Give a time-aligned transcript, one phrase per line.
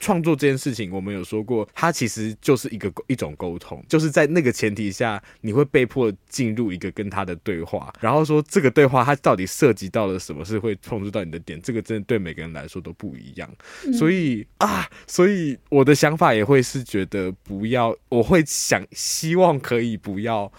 [0.00, 13.48] 创作这件事情，我们有说过，它其实就是一个一种沟通，就是在那个前提下，你会被迫进入一个跟他的对话，然后说这个对话它到底涉及到了什么，是会碰触到你的点，这个真的对每个人来说都不一样。
[13.84, 20.50] 嗯、所以啊，所以我的想法也会是觉得不要，我会想希望可以不要。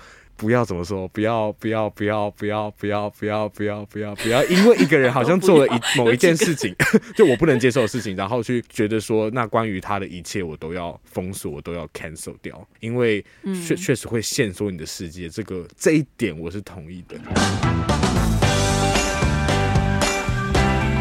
[0.42, 1.08] 不要怎么说？
[1.10, 6.76] 不要不要不要不要不要不要不要不要不要，因为一个人好像做了一 某一件事情，
[7.16, 13.24] 就我不能接受的事情，然后去觉得说，那关于他的一切我都要封锁，我都要 cancel 掉，因为
[13.68, 15.30] 确确实会限缩你的世界。
[15.30, 17.20] 这个这一点我是同意的。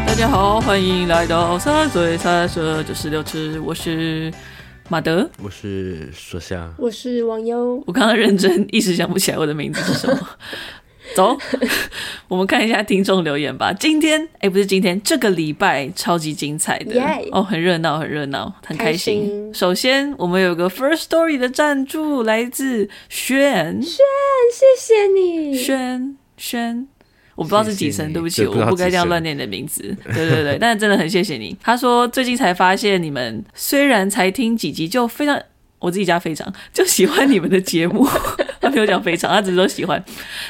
[0.05, 4.31] 大家好，欢迎来到三嘴三舌九十六尺，我是。
[4.91, 7.81] 马德，我是说夏，我是王优。
[7.87, 10.29] 我刚刚认真，一时想不起来我的名字是什么。
[11.15, 11.37] 走，
[12.27, 13.71] 我们看一下听众留言吧。
[13.71, 19.21] 今天，哎、欸，不是今天，这个礼拜超级精彩的哦，很热闹，很热闹，很开心。
[19.21, 23.97] 开心首先，我们有个 First Story 的赞助，来自轩轩，
[24.51, 26.89] 谢谢你，轩轩。
[27.41, 29.81] 我不知道是几声，对不起，我不该这样乱念你的名字。
[30.13, 31.55] 对对对，但是真的很谢谢你。
[31.61, 35.41] 他说最近才发现你们虽然才听几集就非常。
[35.79, 38.07] 我自己家非常就喜欢你们的节目，
[38.60, 40.03] 他没有讲非常，他只是说喜欢。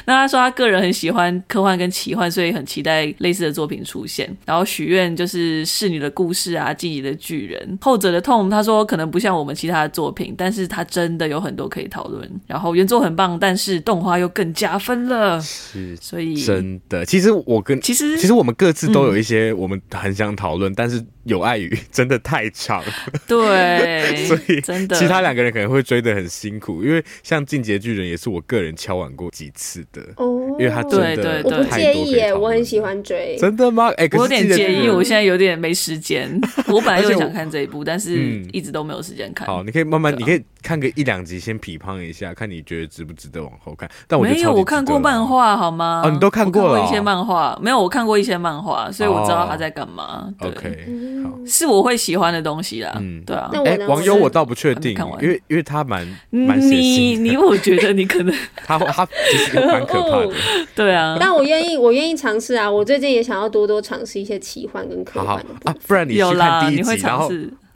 [0.06, 4.34] 那他说他个人很喜欢科幻跟奇幻，所以很期待类似的作品出现。
[4.46, 12.28] 然后许愿就是侍女的故事啊，进击的巨人，后者的痛，他说可能不像我们其他的作品，但是他真的有很多可以讨论。
[12.46, 15.40] 然后原作很棒，但是动画又更加分了。
[15.40, 21.04] 是，所以真的，其实我跟其实其实我们各自都有一些我们很想讨论，嗯、但是。
[21.24, 22.82] 有碍于真的太长，
[23.28, 33.88] 对， 所以真的其他两个人可能会追的很辛苦，因为像《进击的巨人》也是我个人敲完过几次的哦，因为他真的对对对，我不介意耶，我很喜欢追，真的吗？
[33.96, 36.30] 哎、欸，我有点介意，我现在有点没时间，
[36.68, 39.46] 我本来就想看这一部，但是一直都没有时间看。
[39.46, 43.88] 好，你可以慢慢，你可以看个一两集，先批判一下，看你觉得值不值得往后看。
[44.06, 46.02] 但我觉得没有，我看过漫画好吗？
[46.04, 47.82] 哦，你都看过了，一些漫画没有？
[47.82, 50.32] 我看过一些漫画，所以我知道他在干嘛。
[50.40, 50.86] 哦、OK
[51.24, 51.30] 好。
[51.46, 53.50] 是我会喜欢的东西啦，嗯，对啊。
[53.64, 60.30] 哎，网友我倒不确定，因为因为他蛮蛮你你我觉得你可能 他他其实蛮可怕的，
[60.74, 61.16] 对啊。
[61.20, 65.36] 但我愿意我愿意尝试啊，我最近也想要多多尝试一些奇幻跟科幻。
[65.38, 67.30] 的啊，不然你去看第一集，然后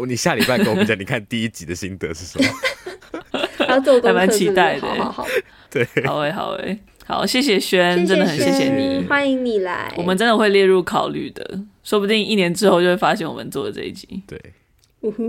[0.07, 2.49] 你下礼拜跟我们讲，你看第一集的心得是什么？
[4.03, 5.27] 还蛮期待的，好好好，
[5.71, 11.61] 对，好诶好诶好，谢谢轩，真的很谢谢你，欢迎你来，我们真的会列入考虑的。
[11.83, 14.23] 说不定一年之后就会发现我们做的这一集。
[14.27, 14.41] 对，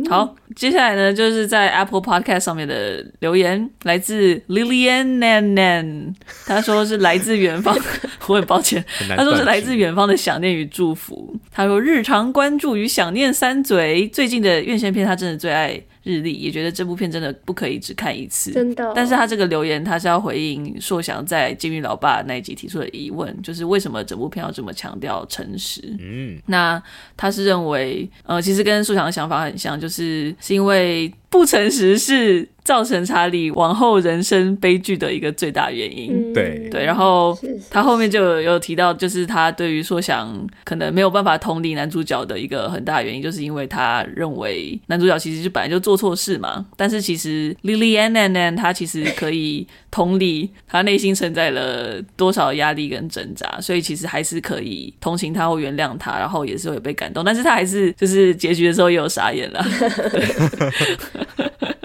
[0.09, 6.13] 好，接下来呢，就是在 Apple Podcast 上面的留言，来自 Lilian Nan Nan，
[6.45, 7.77] 他说是来自远方，
[8.27, 8.83] 我很抱歉，
[9.15, 11.35] 他说是来自远方的想念与祝福。
[11.51, 15.81] 他说日常关注与想念三嘴，最近的院线片他真的最爱。
[16.07, 18.93] 日历也觉得这部片真的不可以只看一次，真的。
[18.95, 25.81] 但是他这个留言，他是要回应硕翔在《监狱老爸》那一集提出的疑问，就是为什么整部片要这么强调诚实？
[25.99, 26.81] 嗯，那
[27.17, 32.47] 他是认为，呃，其实跟硕翔的想法很像，就是是因为不诚实是。
[32.67, 36.67] 造成查理往后人生悲剧的一个最大原因，对。
[36.69, 37.33] 对，然后
[37.69, 59.65] 他后面就有有提到，就是他对于说想可能没有办法同理男主角的一个很大原因，就是因为他认为男主角其实就本来就做错事嘛，但是其实 Lilian Nan Nan 他其实可以同理他内心承载了多少压力跟挣扎，所以其实还是可以同情他或原谅他，然后也是会被感动，但是他还是就是结局的时候也有傻眼了。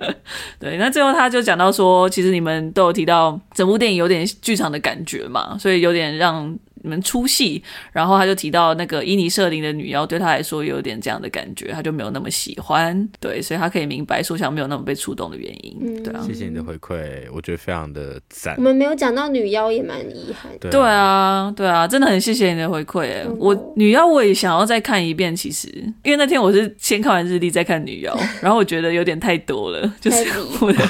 [0.59, 7.63] 对，那最后他就讲到说，其实你们都有提到整部电影有点剧场的感觉嘛，所以有点让你们出戏，
[7.93, 16.21] 然后他就提到那个伊尼舍林的女妖对他来说有点这样的感觉，他就没有那么喜欢，对，所以他可以明白说想没有那么被触动的原因，嗯、对啊。
[16.27, 18.55] 谢谢你的回馈，我觉得非常的赞。
[18.57, 25.69] 我们没有讲到女妖也蛮遗憾，对啊，对啊，真的很谢谢你的回馈，哎，我女妖我也想要再看一遍，其实
[26.03, 30.25] 因为那天我是先看完日历再看女妖， 然后我觉得有点太多了，就是
[30.61, 30.85] 我的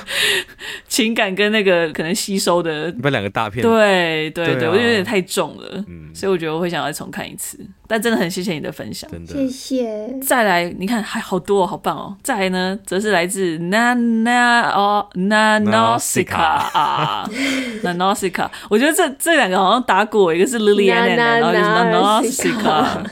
[0.89, 7.59] 情感跟那个可能吸收的，不两个大片，对对对，我觉得有点太重了，嗯，所以我觉得我会想要再重看一次。
[7.87, 10.19] 但真的很谢谢你的分享，真的谢谢。
[10.23, 12.17] 再来，你看还好多哦，好棒哦。
[12.23, 17.29] 再来呢，则是来自 Nana 哦 Nanosica 啊
[17.85, 23.05] Nanosica，我觉得这这两个好像打过，一个是 Liliana，然后就是 Nanosika。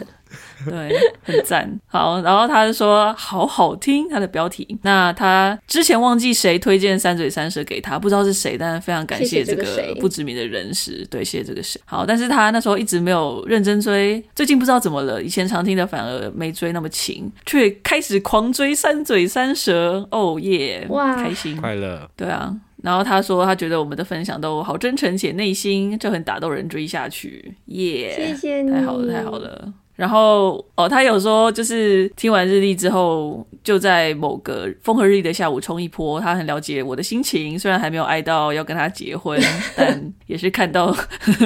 [0.68, 0.90] 对，
[1.22, 1.80] 很赞。
[1.86, 4.78] 好，然后他就说好好听，他的标题。
[4.82, 10.92] 那他之前忘记谁推荐三嘴三舌给他，不知道是谁，但是非常感谢这个不知名的人士。
[10.92, 11.80] 谢谢对，谢谢这个谁。
[11.84, 20.06] 好，但是他那时候一直没有认真追，最近不知道怎么了，以前常听的反而没追那么勤，却开始狂追三嘴三舌。
[20.10, 22.08] 哦耶，哇，开心快乐。
[22.16, 27.54] 对啊，然后他说他觉得我们的分享都好真诚且内心，就很打动人，追下去。
[27.66, 29.72] 耶，谢谢你，太好了，太好了。
[30.00, 36.18] 然后哦，他有说，就是听完日历之后，就在某个风和日丽的下午冲一波。
[36.18, 39.38] 他很了解我的心情，虽然还没有爱到要跟他结婚，
[39.76, 40.96] 但也是看到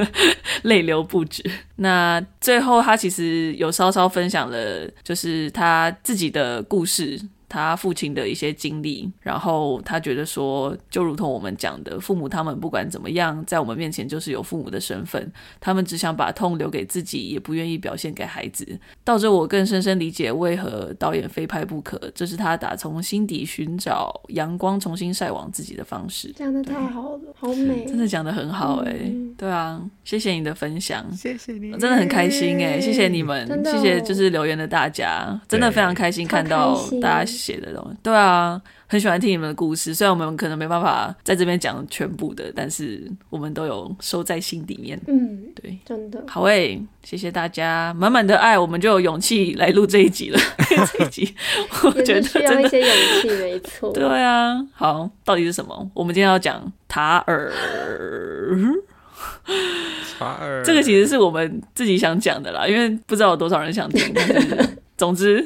[0.62, 1.42] 泪流不止。
[1.74, 7.20] 那最后，他其实有稍稍分享了，就是他自己的故事。
[7.48, 15.30] 他父亲的一些经历，然后他觉得说，就如同我们讲的，父母他们不管怎么样，在我们面前就是有父母的身份，
[15.60, 18.66] 他们只想把痛留给自己，也不愿意表现给孩子。
[19.04, 26.32] 到这，我更深深理解为何导演非拍不可，这是他打从心底寻找阳光，重新晒网自己的方式。
[26.32, 37.33] 讲的太好了，好美，真的讲的很好哎、欸，嗯、对啊，谢谢你的分享，谢谢你，真的很开心哎、欸，谢谢你们，哦、谢谢就是留言的大家，真的非常开心看到大家。
[37.38, 39.94] 写的东西，对啊，很喜欢听你们的故事。
[39.94, 45.00] 虽然我们可能没办法在这边讲全部的，但是我们都有收在心里面。
[45.06, 50.38] 嗯，对，真的好诶、欸，谢谢大家满满的爱，我们就有勇气来录这一集了。
[50.92, 51.34] 这一集
[51.84, 52.90] 我觉得真的一些勇
[53.20, 53.92] 气，没错。
[53.92, 55.90] 对啊，好，到底是什么？
[55.94, 57.52] 我们今天要讲塔尔。
[60.18, 64.14] 塔尔，这个其实是我们自己想讲的啦，因为不知道有多少人想听。
[64.96, 65.44] 总之，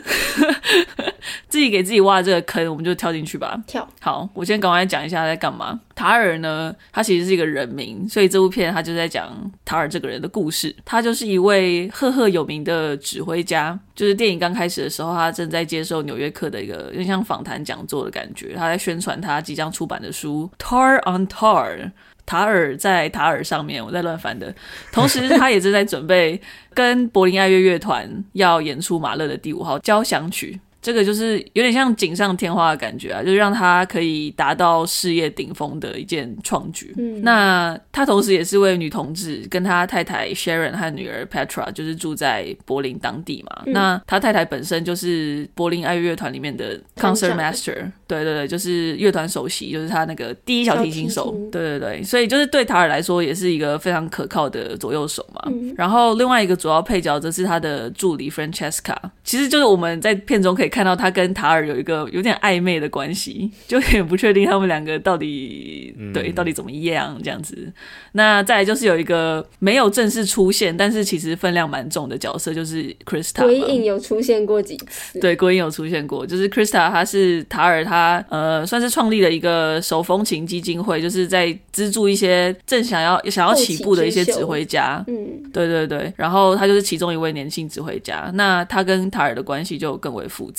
[1.48, 3.58] 自己给自己挖这个坑，我们就跳进去吧。
[3.66, 3.86] 跳。
[4.00, 5.78] 好，我先赶快讲一下他在干嘛。
[5.94, 9.28] 塔尔呢，他其实是一个人名，所以这部片他就在讲
[9.64, 10.74] 塔尔这个人的故事。
[10.84, 13.78] 他就是一位赫赫有名的指挥家。
[13.94, 18.54] 就是电影刚开始的时候，他正在接受纽约客的一个有点像访谈讲座的感觉。
[18.54, 21.76] 他在宣传他即将出版的书《Tar on Tar》。
[22.24, 24.54] 塔尔在塔尔上面，我在乱翻的。
[24.92, 26.38] 同时，他也正在准备
[26.74, 30.60] 跟柏林爱乐乐团要演出马勒的第五号交响曲。
[30.80, 36.94] 这个就是有点像锦上添花的感觉啊，就是让他可以达到事业顶峰的一件创举。
[36.96, 43.62] 嗯，那他同时也是位女同志，跟他太太 Sharon 和女儿 Petra 就是住在柏林当地嘛。
[43.66, 51.36] 嗯、那他太太本身就是柏林爱乐乐团里面的 Concert Master，对对对，就是乐团首席，就是他那个第一小提琴手。
[51.50, 55.42] 对对对，所以就是对塔尔来说也是一个非常可靠的左右手嘛。
[55.46, 60.78] 嗯、然后另外一个主要配角则是他的助理 Francesca，其实就是我们在片中可以看。
[60.78, 67.72] 看到他跟塔尔有一个有点暧昧的关系，就也不确定他们两个到底、嗯、对到底怎么样这样子。
[68.12, 73.42] 那再来就是有一个没有正式出现，但是其实分量蛮重的角色，就是 Krista。
[73.42, 75.18] 鬼影有出现过几次？
[75.18, 85.02] 对，鬼影有出现过，就是 Krista，他是塔尔他呃算是创立了一个手风琴基金会，就是在资助一些正想要想要起步的一些指挥家。
[85.08, 88.30] 嗯，对对对，然后他就是其中一位年轻指挥家。
[88.34, 90.57] 那他跟塔尔的关系就更为复杂。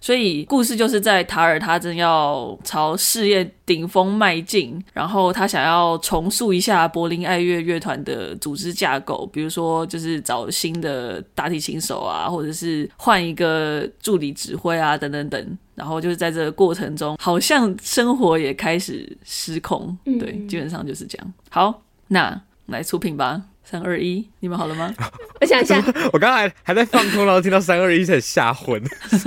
[0.00, 15.58] 所以故事就是在塔尔他正要朝事业顶峰迈进，然后他想要重塑一下柏林爱乐乐团的组织架构，比如说就是找新的大提琴手啊，或者是换一个助理指挥啊，等等等。
[15.74, 19.96] 然后就是在这个过程中，好像生活也开始失控。
[20.04, 21.32] 对，嗯、基本上就是这样。
[21.50, 23.40] 好，那来出品吧。
[23.70, 24.90] 三二一，你们好了吗？
[25.42, 25.76] 我想一下，
[26.10, 28.82] 我刚才还在放空，然后听到三二一，才吓昏。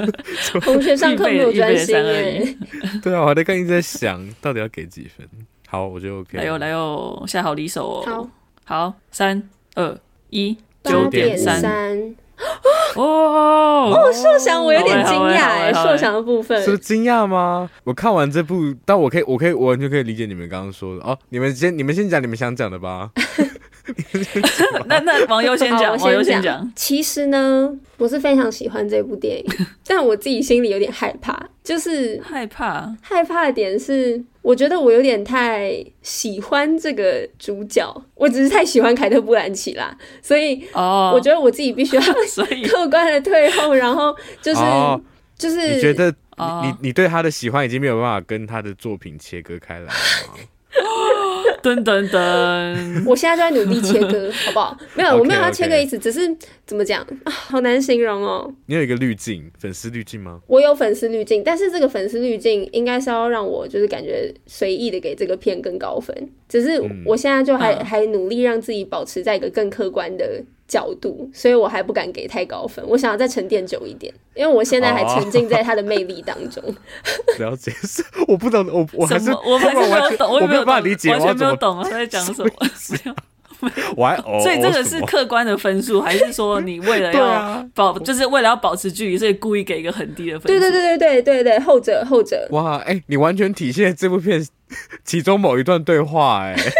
[0.62, 2.57] 同学上课没有专心耶。
[3.03, 5.27] 对啊，我还在刚一直在想到底要给几分。
[5.67, 6.39] 好，我就 OK。
[6.39, 8.03] 来哟来哟，下好离手哦。
[8.65, 9.95] 好，好，三二
[10.31, 12.15] 一，九点三。
[12.95, 17.69] 哦 哦，硕想我有点惊讶哎，硕想的部分是惊讶吗？
[17.83, 21.15] 我看完这部，但我可以，我可以，我完全可以理解你们刚刚说的哦。
[21.29, 23.12] 你们先，你们先讲你们想讲的吧。
[24.88, 26.71] 那那王优先讲，王优先讲。
[26.75, 29.45] 其实呢，我是非常喜欢这部电影，
[29.88, 32.95] 但我自己心里有点害怕，就是害怕。
[33.01, 42.01] 害怕的点是，我觉得我有点太喜欢这个主角，我只是太喜欢凯特·布兰奇啦，所以哦，我觉得我自己必须要
[42.69, 45.00] 客观的退后，然后就是、哦、
[45.38, 50.33] 就是你觉得你你你对他的喜欢已经没有办法跟他的作品切割开来了吗？
[51.61, 53.03] 噔噔噔！
[53.05, 54.77] 我现在就在努力切割， 好不好？
[54.95, 56.01] 没有，okay, 我没有要切割意思，okay.
[56.01, 58.51] 只是怎么讲啊，好难形容哦。
[58.65, 60.39] 你有一个滤镜，粉丝滤镜吗？
[60.47, 66.15] 我有粉丝滤镜，但是这个粉丝滤镜应该是要让我就是感觉随意的给这个片更高分，
[66.47, 72.81] 只是我现在就还、嗯、还努力让自己保持在一个更客观的角度，所以我还不敢给太高分。
[72.87, 76.63] 我想要再沉淀久一点，因为我现在还沉浸在他的魅力当中。
[76.63, 76.73] 哦、
[77.51, 82.49] 了解是，我不懂，我我还是我还是没有懂，我没有办法理解，完全没有懂他在讲什么。
[82.73, 83.13] 什么
[83.95, 90.47] 我还、哦、所以这个是客观的分数，还是说你为了 要保，就是为了要保持距离，所以故意给一个很低的分数？
[90.47, 92.47] 对对对对对对对，后者后者。
[92.51, 94.43] 哇，哎、欸，你完全体现这部片
[95.03, 96.71] 其中某一段对话、欸，哎。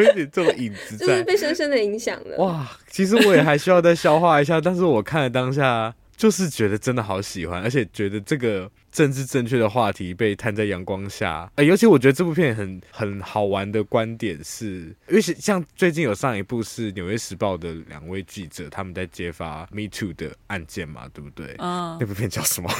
[0.00, 1.06] 有没点这种影子在？
[1.06, 2.36] 就是被深深的影响了。
[2.38, 11.50] 哇，其实我也还需要再消化一下，但是我看了当下，就是觉得真的好喜欢，而且觉得这个政治正确的话题被摊在阳光下。
[11.56, 21.56] 哎、欸，尤其我觉得这部片很很好玩的观点是，因为像最近有上一部是《纽约时报》的两位记者他们在揭发 Me Too 的案件嘛，对不对？
[21.58, 21.96] 嗯。
[21.98, 22.70] 那部片叫什么？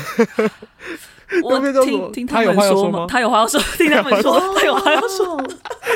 [1.42, 3.06] 我听听 他有话要说吗？
[3.08, 5.42] 他有话要说，听他们说，他有话要说，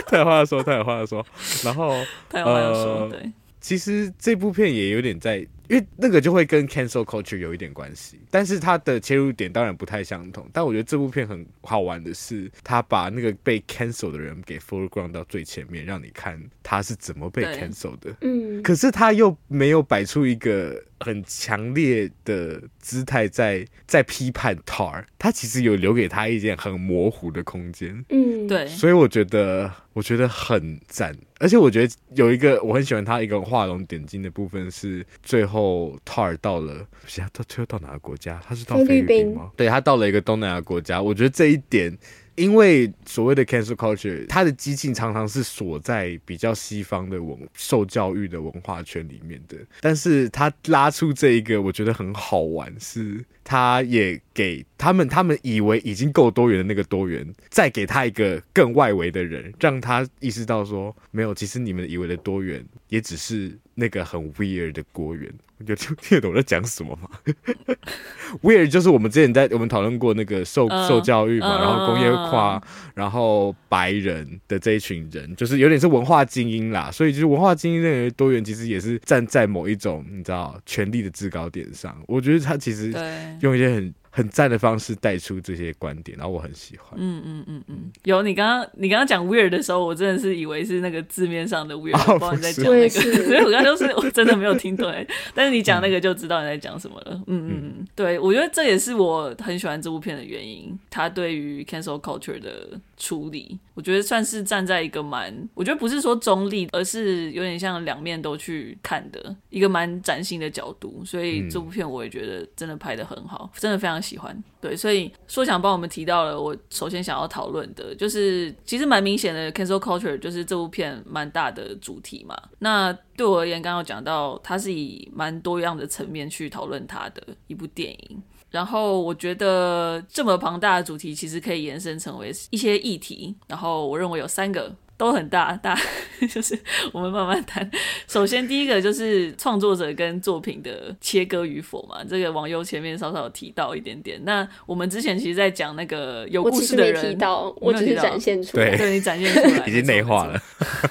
[0.06, 1.24] 他有话要说，他有话要说。
[1.62, 1.94] 然后
[2.28, 3.30] 他有话要说，对。
[3.60, 5.46] 其实这部片也有点在。
[5.68, 10.48] 因为那个就会跟 cancel culture 有一点关系，但是它的切入点当然不太相同。
[10.52, 18.14] 但我觉得这部片很好玩的是，他把那个被 cancel 的人给 foreground 到最前面，让你看他是怎么被 cancel 的。
[18.20, 28.04] 嗯，可是他又没有摆出一个很强烈的姿态在在批判 Tar，他其实有留给他一件很模糊的空间。
[28.10, 28.66] 嗯，对。
[28.68, 35.55] 所以我觉得我觉得很赞，而且我觉得有一个我很喜欢他一个画龙点睛的部分是最后。
[35.56, 36.86] 后塔尔到了，
[37.32, 38.38] 他最后到哪个国家？
[38.46, 39.50] 他是到菲律宾吗？
[39.56, 41.00] 对，他到了一个东南亚国家。
[41.00, 41.96] 我觉得这一点，
[42.34, 49.56] 因为所谓的 cancel culture，它的激进常常是锁在比较西方的文受教育的文化圈里面的。
[49.80, 65.32] 但是他拉出这一个，我觉得很好玩，是他也给他们，他们以为已经够多元的那个多元，再给他一个更外围的人，让他意识到说，没有，其实你们以为的多元，也只是那个很 weird 的多元。
[65.64, 67.08] 有听听得懂我在讲什么吗？
[68.42, 72.62] Weird 就是我们之前在我们讨论过那个受、uh, 受教育嘛，uh, 然后工业化，uh,
[72.94, 76.90] 然后白人的这一群人，就是有点是文化精英啦。
[76.90, 81.96] 所以就是文化精英认为多元，其实也是站在某一种你知道权力的制高点上。
[82.06, 82.94] 我觉得他其实
[83.40, 83.94] 用一些很。
[84.16, 86.94] 很赞的方式带出这些观点，然后我很喜欢。
[86.96, 94.90] 嗯嗯嗯嗯，有你刚刚你刚刚讲 weird 的时候，我真的是以为是那个字面上的 weird，我 不知道你在讲那个，所以我刚刚就是我真的没有听懂。
[95.34, 97.22] 但是你讲那个就知道你在讲什么了。
[97.26, 111.02] 嗯嗯嗯，对，我觉得这也是我很喜欢这部片的原因，它对于 cancel culture 的处理，我觉得算是站在一个蛮，我觉得不是说中立，而是有点像两面都去看的一个蛮崭新的角度。
[111.04, 114.00] 所以这部片我也觉得真的拍的很好，真的非常。
[114.06, 116.40] 喜欢对，所以说想帮我们提到了。
[116.40, 122.40] 我首先想要讨论的就是，其实蛮明显的，cancel culture 就是这部片蛮大的主题嘛。
[122.60, 128.22] 那对我而言，刚刚讲到，它是以蛮多样的层面去讨论它的一部电影。
[128.50, 133.34] 然后我觉得这么庞大的主题，其实可以延伸成为一些议题。
[133.48, 134.72] 然后我认为有三个。
[134.96, 135.78] 都很大大，
[136.30, 136.58] 就是
[136.92, 137.70] 我们慢慢谈。
[138.08, 144.18] 首先，第一个就是创作者跟作品的切割与否嘛，这个网友前面稍稍有提到一点点。
[144.24, 150.40] 那我们之前其实，在讲那个有故事的人，我提到，我只是展现出来，对，对你展现出来， 已经内化了。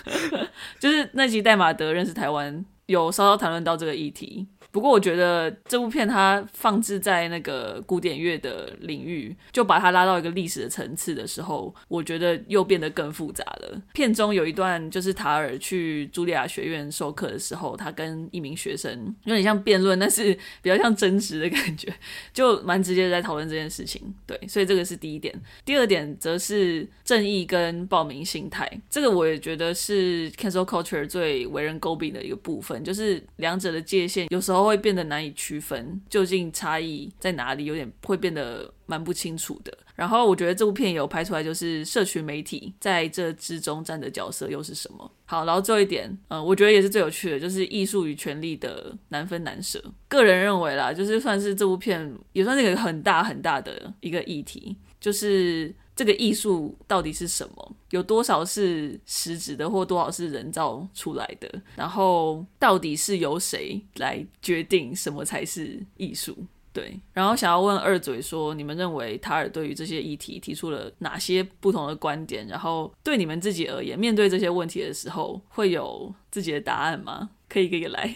[0.79, 4.45] 就是那集戴马德认识台湾，有稍稍谈论到这个议题。
[4.75, 13.81] 不过我觉得这部片它放置在那个古典乐的领域，就把它拉到一个历史的层次的时候，我觉得又变得更复杂了。
[13.93, 21.87] 片中有一段就是塔尔去茱莉亚学院授课的时候，他跟一名学生有点像辩论，但是比较像争执的感觉，
[22.33, 24.13] 就蛮直接的在讨论这件事情。
[24.27, 25.33] 对，所以这个是第一点。
[25.63, 37.65] 第二点则是正义跟暴民心态，这个我也觉得是 cancel culture 最为人诟病的一个部分，就是两者的界限有时候会变得难以区分，究竟差异在哪里？
[37.65, 39.75] 有点会变得蛮不清楚的。
[39.95, 45.09] 然后我觉得这部片有拍出来，就是社群媒体在这之中占的角色又是什么？
[45.25, 49.81] 好，然后最后一点，嗯，我觉得也是最有趣的，就是艺术与权力的难分难舍。
[50.09, 57.75] 个人认为啦，就是算是这部片也算是一个很大很大的一个议题，就是这个艺术到底是什么？
[57.91, 61.49] 有多少是实质的，或多少是人造出来的？
[61.75, 66.35] 然后到底是由谁来决定什么才是艺术？
[66.73, 72.45] 对，然后想要问二嘴说，你们认为塔尔对于这些议题提出了哪些不同的观点？
[72.47, 77.29] 然后对你们自己而言，面对这些问题的时候，会有自己的答案吗？
[77.55, 78.13] 可以，可以来。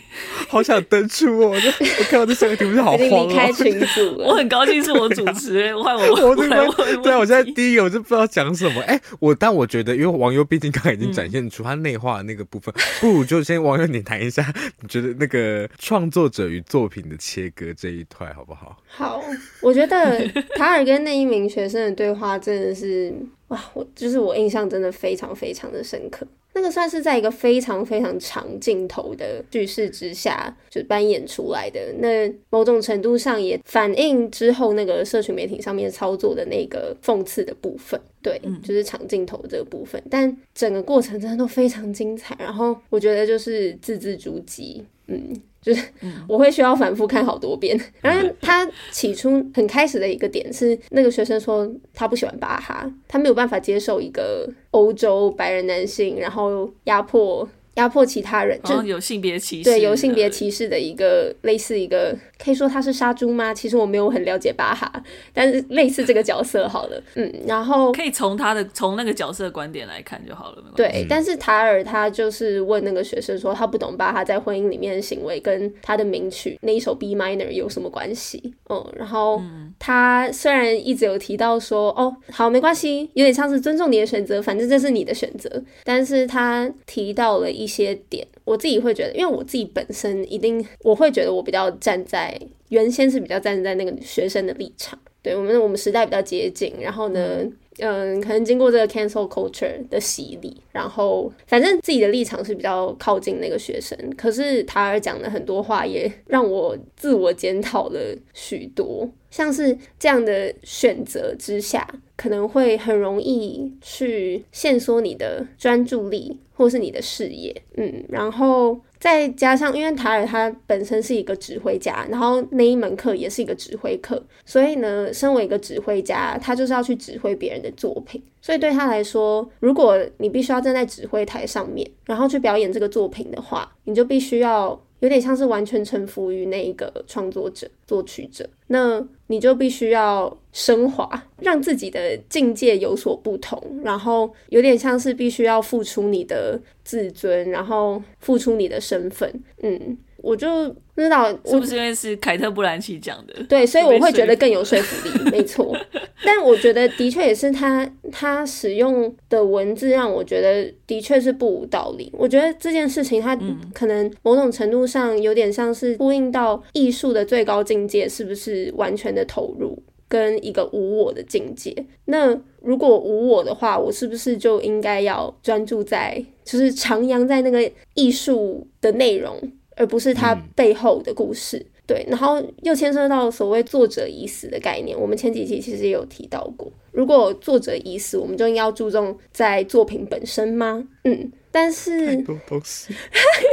[0.50, 1.48] 好想登出哦！
[1.48, 3.28] 我我看到这三个题目就好慌哦。
[3.30, 7.02] 离开群组， 我很高兴是我主持，我 换我我来问。
[7.02, 8.82] 对啊，我现在第一个我就不知道讲什么。
[8.82, 14.46] 哎，我但我觉得，因为网友毕竟刚才已经展现出他内化的那个部分，嗯、 不如就先网友你谈一下，
[14.82, 18.78] 你觉得那个创作者与作品的切割这一块好不好？
[18.88, 19.24] 好，
[19.62, 20.28] 我觉得
[20.58, 23.14] 塔尔跟那一名学生的对话真的是
[23.48, 26.28] 哇，我就是我印象真的非常非常的深刻。
[26.60, 45.42] 那个算是在一个非常非常长镜头的叙事之下就扮演出来的，那某种程度上也反映之后那个社群媒体上面操作的那个讽刺的部分，对，就是长镜头这个部分，但整个过程真的都非常精彩，然后我觉得就是字字珠玑，嗯。
[45.62, 45.84] 就是
[46.28, 47.80] 我会需要反复看好多遍。
[48.02, 57.48] 然后他起初很开始的一个点是，那个学生说他不喜欢巴哈，他没有办法接受一个欧洲白人男性，然后压迫。
[57.80, 63.54] 压迫其他人，就有性别歧视，对，有性别歧视的一个类似一个，可以说他是杀猪吗？
[63.54, 64.92] 其实我没有很了解巴哈，
[65.34, 71.06] 但是类似这个角色好了， 嗯，然后可以从他的从那个角色的观点来看就好了，对。
[71.10, 78.54] 但是塔尔他就是问那个学生说，他不懂巴哈在婚姻里面的行为跟他的名曲那一首 B minor 有什么关系？
[78.70, 79.42] 嗯，然后
[79.80, 85.50] 他虽然一直有提到说，哦，好，没关系，有点像是尊重你的选择，反正这是你的选择，
[85.86, 87.69] 但是他提到了一。
[87.70, 92.36] 一些点，我自己会觉得，因为我自己本身一定我会觉得我比较站在
[92.70, 97.46] 原先是比较站在那个学生的立场，对我们我们时代比较接近，然后呢，
[97.78, 108.00] 嗯，可能经过这个 cancel culture 的洗礼，然后反正自己的立场是比较靠近那个学生，可是塔尔讲的很多话也让我自我检讨了
[108.34, 111.88] 许多，像是这样的选择之下，
[112.20, 116.38] 可能会很容易去限缩你的专注力。
[116.60, 134.78] 或是你的事业，嗯，然后再加上，因为塔尔他本身是一个指挥家，然后那一门课也是一个指挥课，所以呢，身为一个指挥家，他就是要去指挥别人的作品，所以对他来说，如果你必须要站在指挥台上面，然后去表演这个作品的话，你就必须要。
[135.00, 141.10] 有点像是完全臣服于那一个创作者、作曲者，那你就必须要升华，
[141.40, 149.32] 让自己的境界有所不同，然后有点像是必须要付出你的自尊，然后付出你的身份，
[149.62, 149.98] 嗯。
[150.22, 155.76] 我就不知道是不是因为是凯特·布兰奇讲的，对，所以我会觉得更有说服力，没错。
[156.26, 162.12] 但我觉得的确也是他他使用的文字让我觉得的确是不无道理。
[162.14, 163.38] 我觉得这件事情它
[163.74, 171.74] 可能某种程度上有点像是呼应到艺术的最高境界是不是完全的投入跟一个无我的境界。
[172.06, 179.36] 那如果无我的话，我是不是就应该要专注在就是徜徉在那个艺术的内容？
[179.80, 185.00] 而不是它背后的故事，嗯、对，然后又牵涉到所谓作者已死的概念。
[185.00, 190.86] 我们前几期其实也有提到过，如果作者已死，我们就应该要注重在作品本身吗？
[191.06, 192.94] 嗯，但是太多东西，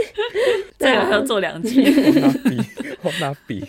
[0.76, 1.84] 这样要做两集。
[1.84, 2.60] 我拿笔，
[3.02, 3.64] 我拿笔。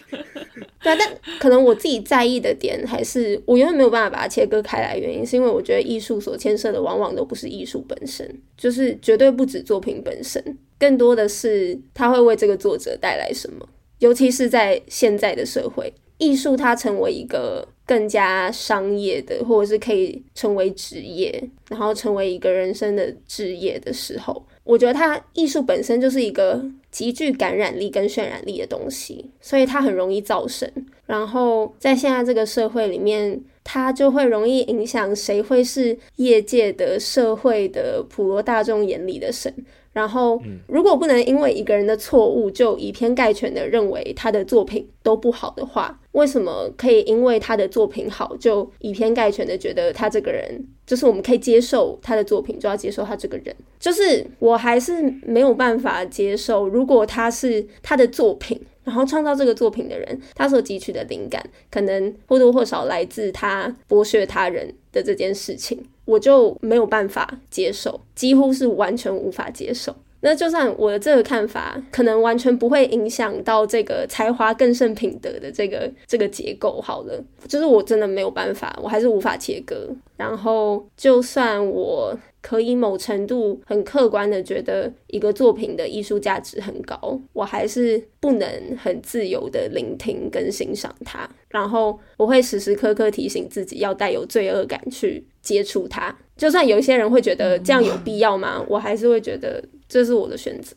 [0.82, 13.68] 对啊，但可能我自己在意的点还是我永远没有办法把它切割开来，原因是因为我觉得艺术所牵涉的往往都不是艺术本身，就是绝对不止作品本身，更多的是它会为这个作者带来什么，
[14.00, 24.46] 尤其是在现在的社会，艺术它成为一个更加商业的，或者是可以成为职业，然后成为一个人生的职业的时候。
[24.64, 26.62] 我觉得它艺术本身就是一个
[26.92, 30.70] 极具感染力跟渲染力的东西，所以它很容易造神。
[31.06, 39.54] 然后在现在这个社会里面，它就会容易影响谁会是业界的、社会的、普罗大众眼里的神。
[39.98, 53.56] 然后，如果不能因为一个人的错误就以偏概全的认为他的作品都不好的话，为什么可以因为他的作品好就以偏概全的觉得他这个人就是我们可以接受他的作品就要接受他这个人？
[53.80, 69.96] 就是我还是没有办法接受，如果他是他的作品然后创造这个作品的人，他所汲取的灵感，可能或多或少来自他剥削他人的这件事情，我就没有办法接受，几乎是完全无法接受。
[70.22, 79.88] 那就算我的这个看法可能完全不会影响到这个才华更胜品德的这个这个结构，好了，就是我真的没有办法，我还是无法切割。
[80.16, 91.30] 然后，就算我可以某程度很客观的觉得一个作品的艺术价值很高，我还是不能很自由的聆听跟欣赏它。
[91.50, 96.14] 然后，我会时时刻刻提醒自己要带有罪恶感去接触它。
[96.36, 98.64] 就算有一些人会觉得这样有必要吗？
[98.68, 99.64] 我还是会觉得。
[99.90, 100.76] 这是我的选择，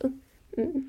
[0.57, 0.87] 嗯，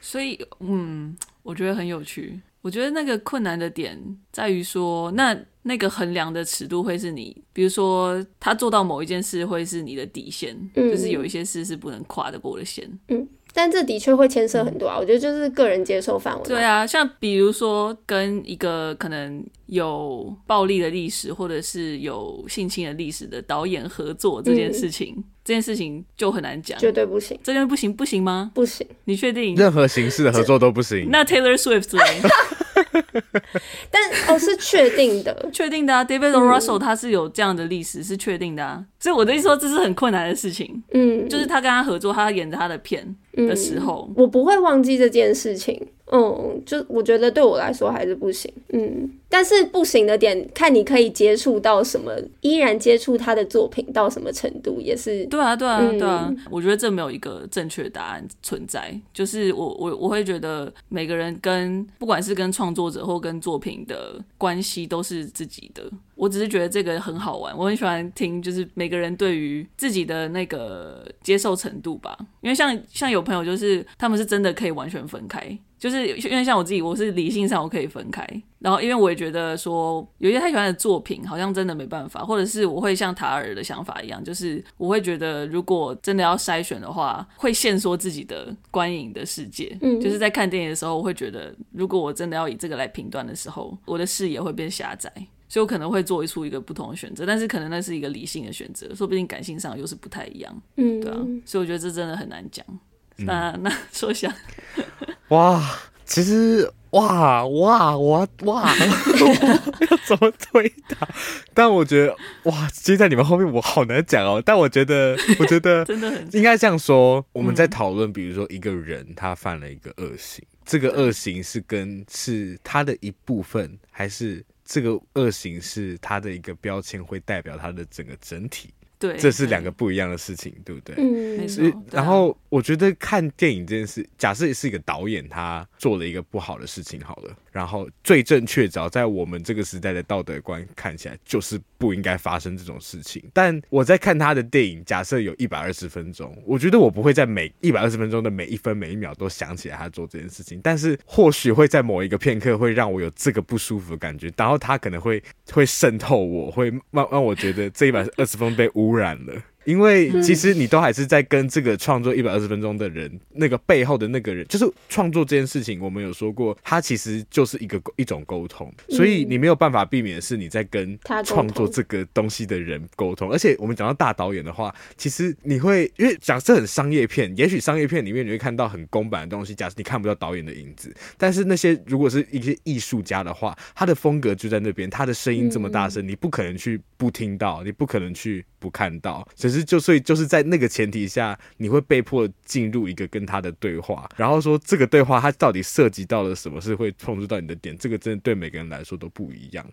[0.00, 2.40] 所以，嗯，我觉得很有趣。
[2.62, 3.98] 我觉得那个困难的点
[4.30, 13.26] 在于说，那那个衡量的尺度会是你，比如说他做到某一件事会是你的底线，嗯，就是有一些事是不能跨得过的线，嗯。
[13.58, 16.44] 但这的确会牵涉很多啊，我觉得就是个人接受范围。
[16.46, 27.36] 对啊，像比如说跟一个可能有暴力的历史，或者是有性侵的历史的导演合作这件事情，嗯、这件事情就很难讲，绝对不行。
[27.42, 28.52] 这件不行，不行吗？
[28.54, 29.56] 不行，你确定？
[29.56, 31.08] 任何形式的合作都不行。
[31.10, 32.04] 那 Taylor Swift 呢？
[33.90, 36.04] 但哦，是确定的， 确定的啊。
[36.04, 36.40] David O.
[36.40, 38.84] Russell 他是有这样的历史，是确定的啊。
[39.00, 40.80] 所以我的意思说，这是很困难的事情。
[40.94, 45.80] 嗯，就是他跟他合作，他演着他的片的时候，嗯，我不会忘记这件事情。
[46.10, 48.50] 嗯，就我觉得对我来说还是不行。
[48.70, 52.10] 嗯，但是不行的点，看你可以接触到什么，
[52.40, 55.26] 依然接触他的作品到什么程度，也是。
[55.26, 56.34] 对啊，对啊，对啊。
[56.50, 58.98] 我觉得这没有一个正确答案存在。
[59.12, 65.82] 就是我我我会觉得每个人跟不管是跟创作者或跟作品的关系都是自己的。
[66.18, 72.18] 我只是觉得这个很好玩，我很喜欢听，就是每个人对于自己的那个接受程度吧。
[72.40, 75.56] 因为像像有朋友就是他们是真的可以完全分开。
[75.78, 78.26] 就是因为像我自己，我是理性上我可以分开，
[78.58, 89.78] 然后因为我也觉得说有些太喜欢的作品，好像真的没办法，或者是我会像塔尔的想法一样，就是我会觉得如果真的要筛选的话，会限缩自己的观影的世界。
[89.80, 95.12] 嗯，就是在看电影的时候，我会觉得如果我真的要以这个来评断的时候，我的视野会变狭窄，
[95.48, 100.62] 所以我可能会做出一个不同的选择，但是可能那是一个理性的选择，说不定感性上又是不太一样。
[100.76, 102.64] 嗯，对啊，所以我觉得这真的很难讲。
[103.16, 104.32] 那那说想。
[105.28, 105.60] 哇，
[106.04, 111.08] 其实哇哇哇哇，要怎么推答？
[111.52, 114.40] 但我觉得哇，其实，在你们后面我好难讲哦。
[114.44, 117.24] 但我觉得，我觉得 真的很应该这样说。
[117.32, 128.68] 我们在讨论，比如说一个人他犯了一个恶行，这个恶行是跟是他的一部分，还是这个恶行是他的一个标签，会代表他的整个整体？
[128.98, 131.04] 对，这是两个不一样的事情，对，对不对？
[131.04, 131.84] 嗯，没错。
[131.90, 143.20] 然后我觉得看电影这件事，假设是一个导演他做了一个不好的事情，好了，然后最正确，只要在我们这个时代的道德观看起来，就是不应该发生这种事情。
[143.32, 159.34] 但我在看他的电影，假设有一百二十分钟，我觉得我不会在每一百二十分钟的每一分每一秒都想起来他做这件事情，但是或许会在某一个片刻会让我有这个不舒服的感觉，然后他可能会会渗透我，会让让我觉得这一百二十分钟被污染了。
[159.68, 173.30] 因为其实你都还是在跟这个创作一百二十分钟的人，那个背后的那个人，就是创作这件事情，我们有说过，它其实就是一个一种沟通，所以你没有办法避免的是你在跟创作这个东西的人沟通。
[173.30, 189.57] 而且我们讲到大导演的话，其实你会因为假设很商业片，也许商业片里面你会看到很公版的东西，假设你看不到导演的影子，但是那些如果是一些艺术家的话，他的风格就在那边，他的声音这么大声，你不可能去不听到，你不可能去不看到，只是。
[189.64, 199.64] 就所以就是在那个前提下，你会被迫进入一个跟他的对话，然后说这个对话它到底涉及到了什么，是会碰触到你的点，这个真的对每个人来说都不一样。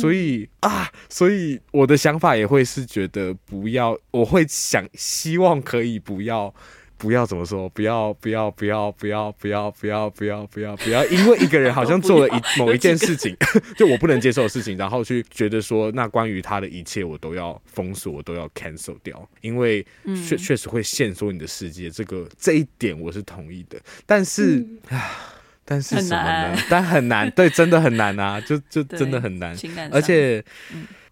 [0.00, 6.54] 所以啊，所以我的想法也会是觉得不要，我会想希望可以不要。
[6.96, 7.68] 不要怎么说？
[7.70, 13.36] 不要不要不要不要不要不要不要不要不要，因为一个人好像做了一 某一件事情，
[13.76, 19.84] 就我不能接受的事情，然后去觉得说，那关于他的一切我都要封锁，我都要 cancel 掉，因为
[20.26, 21.90] 确确实会限缩你的世界。
[21.90, 26.56] 这个这一点我是同意的，但是啊，但是什么呢？
[26.70, 29.56] 但很难，对，真的很难啊，就就真的很难，
[29.90, 30.42] 而且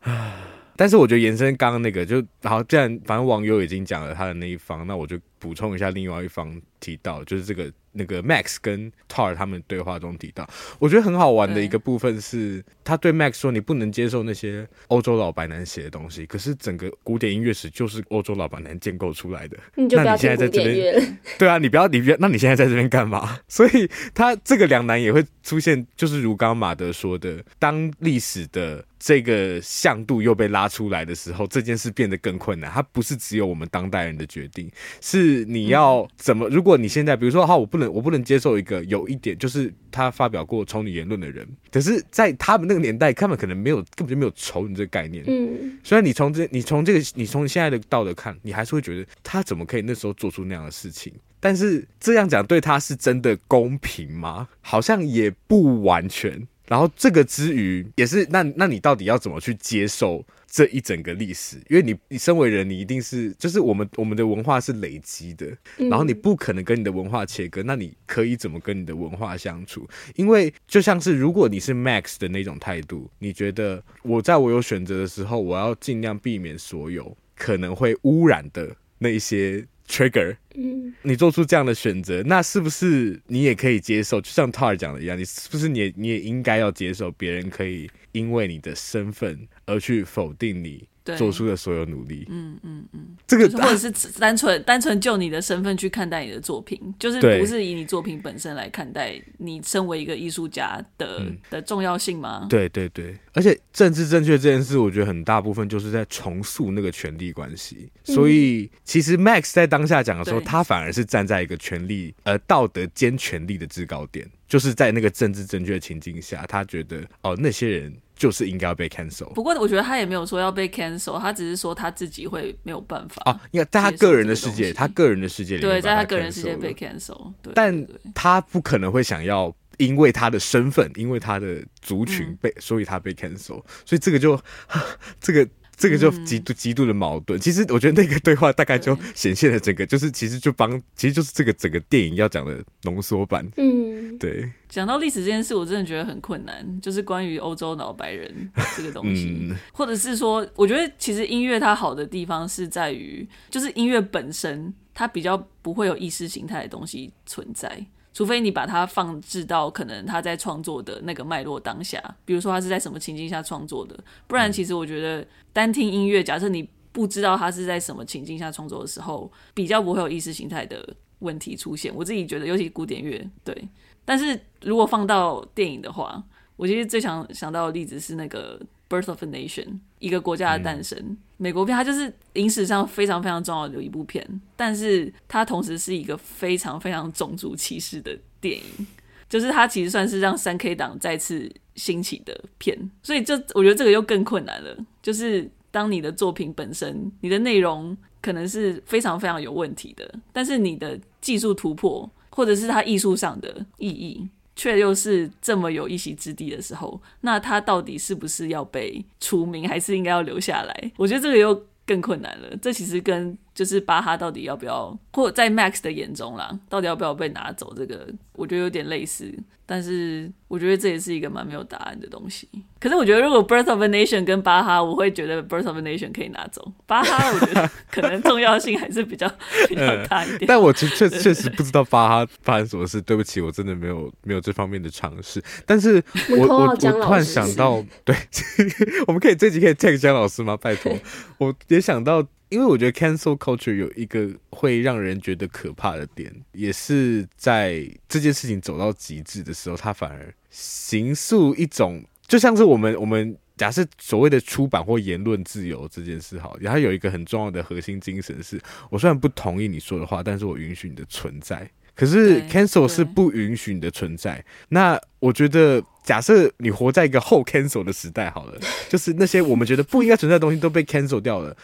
[0.01, 0.37] 啊。
[0.77, 19.59] 但是我觉得延伸刚刚那个就好，既然反正网友已经讲了他的那一方，那我就补充一下另外一方提到，就是这个那个 Max 跟 Tar 他们对话中提到，我觉得很好玩的一个部分是，他对 Max 说：“你不能接受那些欧洲老白男写的东西。”可是整个古典音乐史就是欧洲老白男建构出来的。
[19.75, 21.07] 你就不要听古典乐了。
[21.39, 23.39] 对啊，你不要，你不要，那你现在在这边干嘛？
[23.49, 28.85] 所以他这个两难也会出现，就是如刚马德说的，当历史的。
[29.05, 32.71] 这个向度又被拉出来的时候，这件事变得更困难。
[32.71, 36.49] 它不是只有我们当代人的决定，是你要怎么？
[36.49, 41.45] 如果你现在，比如说，哈，我不能，我不能接受一个有一点，就是他发表过丑女言论的人。
[41.73, 45.25] 可是，在他们那个年代，他们可能没有，根本就没有丑女这个概念。
[45.27, 51.13] 嗯，虽然你从这，你从这个，你从现在的道德看，你还是会觉得他怎么可以那时候做出那样的事情？
[51.41, 54.47] 但是这样讲对他是真的公平吗？
[54.61, 56.47] 好像也不完全。
[56.69, 61.57] 然后这个之余也是，那那你到底要怎么去接受这一整个历史？
[61.69, 65.47] 因为你你身为人，你一定是就是我们我们的文化是累积的，
[65.77, 67.63] 然后你不可能跟你的文化切割。
[67.63, 69.89] 那你可以怎么跟你的文化相处？
[70.17, 79.67] 因为就像是如果你是 Max 的那种态度，你觉得我在我有选择的时候，我要尽量避免所有可能会污染的那一些。
[79.89, 84.21] Trigger，嗯，你做出这样的选择，那是不是你也可以接受？
[84.21, 90.89] 就像 Tar 讲的一样，你是不是你也你也应该要接受别人可以因为你的身份而去否定你？
[91.17, 102.47] 做出的所有努力，嗯嗯嗯，这个或者是单纯单纯就你的身份去看待你的作品，就是不是以你作品本身来看待你身为一个艺术家的、嗯、的重要性吗？
[102.49, 107.91] 对对对，而且政治正确这件事，我觉得很大部分就是在重塑那个权力关系。
[108.07, 117.93] 嗯、所以其实 Max 在当下讲的时候，对他反而是站在一个权力呃道德兼权力的制高点，就是在那个政治正确的情境下，他觉得哦那些人。
[118.15, 119.33] 就是应该要被 cancel。
[119.33, 123.41] 不过我觉得他也没有说要被 cancel，他只是说他自己会没有办法啊。
[123.51, 127.33] 因为在他个人的世界，他个人的世界里，对，在他个人世界被 cancel。
[127.43, 133.61] 对，但他不可能会想要因为他的身份，因为他的族群被，所以他被 cancel。
[133.85, 134.41] 所以这个就
[135.21, 135.49] 这个。
[135.83, 137.41] 这个就极度极度的矛盾。
[137.41, 143.45] 其实我觉得那个对话大概就显现了整个，就是其实就帮，其实就是这个整个电影要讲的浓缩版。
[143.57, 144.49] 嗯，对。
[144.69, 157.85] 讲到历史这件事，我真的觉得很困难，就是关于欧洲老白人 这个东西，或者是说，我觉得其实音乐它好的地方是在于，就是音乐本身它比较不会有意识形态的东西存在。
[158.13, 170.87] 除非你把它放置到可能他在创作的那个脉络当下，比如说他是在什么情境下创作的，不然其实我觉得单听音乐，假设你不知道他是在什么情境下创作的时候，比较不会有意识形态的
[171.21, 171.95] 问题出现。
[171.95, 173.69] 我自己觉得，尤其古典乐，对。
[174.05, 176.23] 但是如果放到电影的话，
[176.57, 178.61] 我其实最想想到的例子是那个。
[178.93, 180.99] Birth of a Nation，一个国家的诞生。
[181.01, 188.87] 嗯、美国片，它就是影史上非常非常重要的一部片，但是它同时是一个非常非常种族歧视的电影，
[189.31, 194.77] 就是它其实算是让三 K 党再次兴起的片，所以这我觉得这个又更困难了。
[195.01, 204.29] 就是当你的作品本身，你的内容可能是非常非常有问题的，但是你的技术突破，或者是它艺术上的意义。
[204.63, 210.93] 却又是这么有一席之地的时候，那他到底是不是要被除名，还是应该要留下来？
[210.97, 212.57] 我觉得这个又更困难了。
[212.59, 217.73] 这其实跟就是巴哈到底要不要，或在 Max 的眼中啦，到底要不要被拿走？
[217.77, 219.33] 这个我觉得有点类似。
[219.65, 222.47] 但是我觉得这也是一个蛮没有答案的东西。
[222.79, 226.71] 可是我觉得如果 Birth of a Nation 跟巴哈，我会觉得 Birth of a Nation 可以拿走。
[226.85, 229.27] 巴哈我觉得可能重要性还是比较
[229.69, 230.41] 比较大一点。
[230.43, 235.43] 嗯、但我确确确实不知道巴哈发生什么事，对不起，我真的没有没有这方面的尝试。
[235.65, 236.03] 但是
[236.37, 238.15] 我我我，突然想到，对，
[239.07, 240.55] 我们可以这集可以 take 江老师吗？
[240.57, 240.93] 拜托，
[241.39, 242.27] 我也想到。
[242.53, 258.61] 因为我觉得 cancel culture 有一个会让人觉得可怕的点，也是在这件事情走到极致的时候，它反而形塑一种，就像是我们我们假设所谓的出版或言论自由这件事，好，它有一个很重要的核心精神是，
[258.91, 261.67] 我虽然不同意你说的话，但是我允许你的存在。
[261.95, 264.43] 可是 cancel 是不允许你的存在。
[264.71, 271.55] 那我觉得，假设你活在一个后 cancel 的时代，好了，就是那些我们觉得不应该存在的东西都被 cancel 掉了。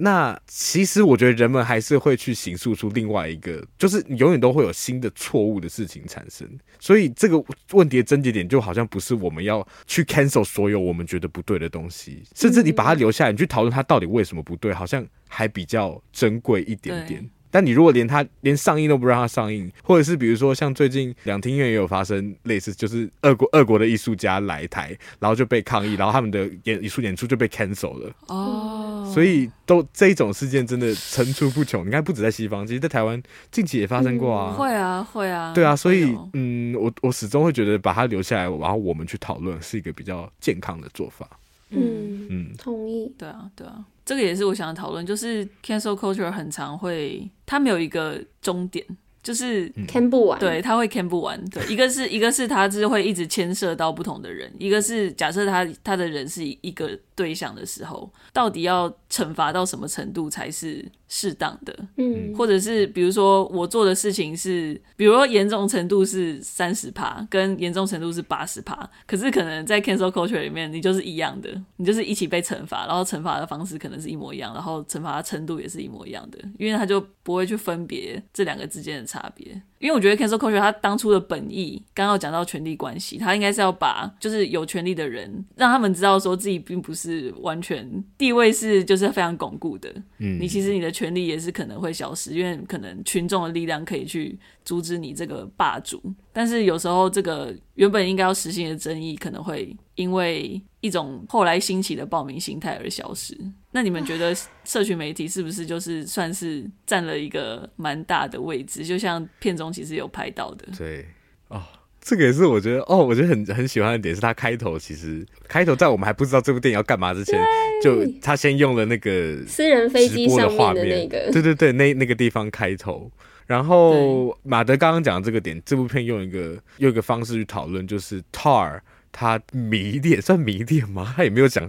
[0.00, 6.48] 那其实我觉得人们还是会去形塑出另外一个，就是你永远都会有新的错误的事情产生。
[6.78, 17.28] 所以这个问题的症结点就好像不是我们要去 cancel 所有我们觉得不对的东西，甚至你把它留下来，你去讨论它到底为什么不对，好像还比较珍贵一点点。
[17.50, 28.12] 但你如果连他连上映都不让他上映，或者是比如说像最近两厅院也有发生类似，就是俄国俄国的艺术家来台，然后就被抗议，然后他们的演艺术演出就被 cancel 了。
[28.26, 31.86] 哦，所以都这一种事件真的层出不穷。
[31.86, 34.52] 你看，不止在西方，其实在台湾近期也发生过啊。
[34.52, 35.52] 嗯、会啊，会啊。
[35.54, 41.28] 对啊，所以嗯，我我始终会觉得把它留下来，然后我们去讨论是一个比较健康的做法。
[41.70, 43.12] 嗯嗯，同意。
[43.18, 43.84] 对啊，对啊。
[44.08, 48.82] 这个也是我想讨论，就是 cancel culture 很常会，它没有一个终点，
[49.28, 51.38] 就是 can 不完，对，他会 can 不完。
[51.50, 79.60] 对，一个是一个是它是会一直牵涉到不同的人，一个是假设他他的人是一个对象的时候，到底要惩罚到什么程度才是适当的，嗯，或者是比如说我做的事情是，比如说严重程度是三十趴，跟严重程度是八十趴，可是可能在 cancel culture 里面，你就是一样的，你就是一起被惩罚，然后惩罚的方式可能是一模一样，然后惩罚的程度也是一模一样的，因为他就不会去分别这两个之间的差别。
[79.78, 96.02] 因为我觉得 cancel culture 他当初的本意，刚刚讲到权力关系，他应该是要把就是有权力的人，让他们知道说自己并不是完全地位是就是非常巩固的，嗯，你其实你的权利也是可能会消失，因为可能群众的力量可以去阻止你这个霸主，
[96.32, 103.38] 但是有时候这个原本应该要实行的争议，可能会因为一种后来兴起的暴民心态而消失。
[103.78, 108.84] 那你们觉得社群媒体是不是就是算是占了一个蛮大的位置？
[108.84, 110.66] 就像片中其实有拍到的。
[110.76, 111.06] 对，
[111.46, 111.62] 哦，
[112.00, 117.40] 这个也是我觉得哦，我觉得很很喜欢的点是他开头其实开头在我们还不知道这部电影要干嘛之前，
[117.80, 123.08] 就他先用了那个私人飞机上面的那个，对对对，那那个地方开头。
[123.46, 128.80] 然后马德刚刚讲的这个点，这部片用一个用一个方式去讨论，就是 Tar。
[129.12, 131.14] 他迷恋算迷恋吗？
[131.16, 131.68] 他也没有讲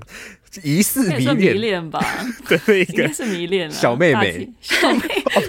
[0.64, 2.00] 疑似迷恋，迷恋吧？
[2.66, 5.42] 对，应该是迷恋小妹妹，小妹妹， 哦，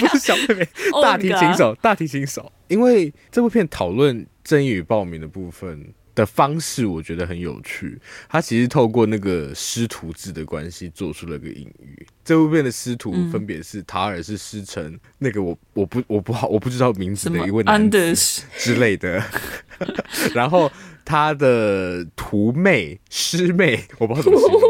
[0.00, 0.68] 不是小妹妹，
[1.02, 2.52] 大提琴手，大提琴手。
[2.68, 8.00] 因为这部片讨论正义与暴民的部分的方式，我觉得很有趣。
[8.28, 12.06] 他其实透过那个师徒制的关系，做出了个隐喻。
[12.24, 19.22] 这部片的师徒分别是塔尔是师承那个我我不我不好我不知道名字的一位男子之类的，
[20.32, 20.70] 然后。
[21.04, 24.60] 他的徒妹师妹， 我不知道怎么说，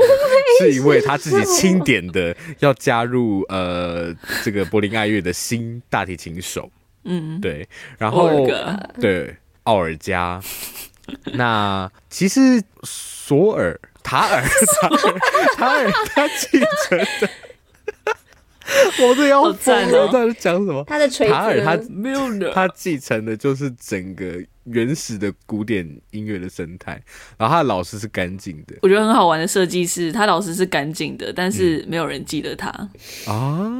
[0.60, 6.70] 是一位他自己钦点的，要加入呃这个柏林爱乐的新大提琴手。
[7.04, 7.68] 嗯，对，
[7.98, 8.46] 然后
[9.00, 10.40] 对奥尔加，
[11.34, 14.42] 那其实索尔塔尔
[14.80, 15.20] 塔尔
[15.56, 17.28] 塔尔他继承的。
[18.98, 20.08] 我这要疯了！
[20.08, 20.82] 他在讲什么？
[20.88, 27.02] 他的锤子塔尔他没有，他继承的就是整个原始的古典音乐的生态。
[27.38, 32.68] 然后他的老师是干净的，我觉得很好玩的设计是，他老师是干净的，但是没有人记得他
[33.26, 33.70] 啊。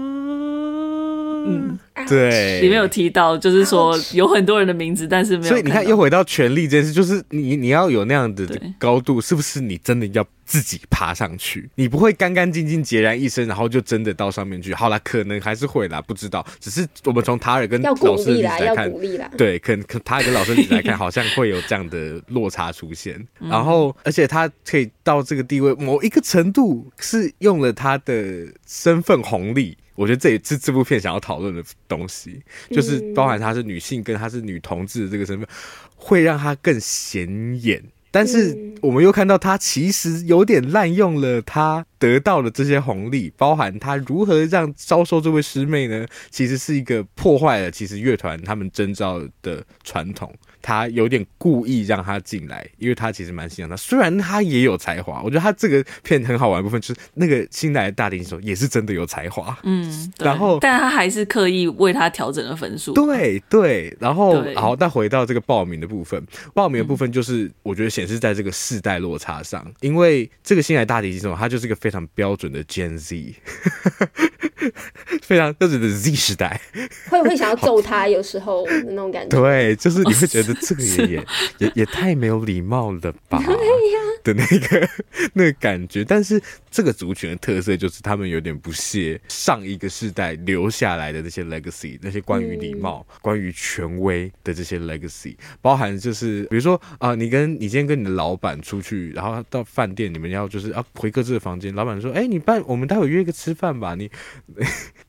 [1.45, 1.79] 嗯，
[2.09, 5.49] 对，里面有提到，就是说有很多人的名字，但是没有。
[5.49, 8.47] 所以你看，又回到权力这件事，就是你你要有那样的
[8.79, 10.27] 高度，是不是你真的要？
[10.47, 14.75] 自己爬上去，你不会干干净净、孑然一身，然后就真的到上面去。
[14.75, 16.47] 好啦，可能还是会啦，不知道。
[16.61, 18.93] 只是我们从塔尔跟老师的例子来看，
[19.39, 23.27] 对，可能塔尔跟老师的例子来看， 好像会有这样的落差出现。
[23.39, 29.75] 然后，而且他可以到这个地位，某一个程度是用了他的身份红利。
[29.95, 35.47] 我觉得这也是这部片想要讨论的东西，就是包含她是女性跟她是女同志的这个身份，
[35.95, 37.29] 会让她更显
[37.63, 37.83] 眼。
[38.11, 46.07] 但是我们又看到她其实有点滥用了她得到的这些红利，包含她如何让招收这位师妹呢？
[46.31, 50.33] 其实是一个破坏了其实乐团他们征召的传统。
[50.67, 53.77] 他有点故意让他进来，因为他其实蛮欣赏他。
[53.77, 59.55] 虽然他也有才华，我觉得他这个片很好玩的部分就是那个新来的大提琴手也是真的有才华。
[59.65, 62.95] 嗯，然后但他还是刻意为他调整了分数。
[62.95, 73.35] 对对，然后好，再回到这个报名的部分，报名的部分就是我觉得显示在这个世代落差上，嗯、因为这个新来大提琴手他就是一个非常标准的 Gen Z，
[75.21, 76.59] 非常标准的 Z 时代，
[77.11, 78.09] 会不会想要揍他？
[78.09, 79.39] 有时候的那种感觉。
[79.39, 80.54] 对，就是你会觉得。
[80.61, 81.27] 这个 也也
[81.59, 83.43] 也也太没有礼貌了吧？
[84.25, 84.89] 的那个
[85.35, 104.11] 那个感觉，但是这个族群的特色就是他们有点不屑上一个世代留下来的那些 legacy，那些关于礼貌、嗯、关于权威的这些 legacy，包含就是比如说啊、呃，你跟你今天跟你的老板出去，然后到饭店，你们要就是啊回各自的房间，老板说，哎，你办我们待会约一个吃饭吧，你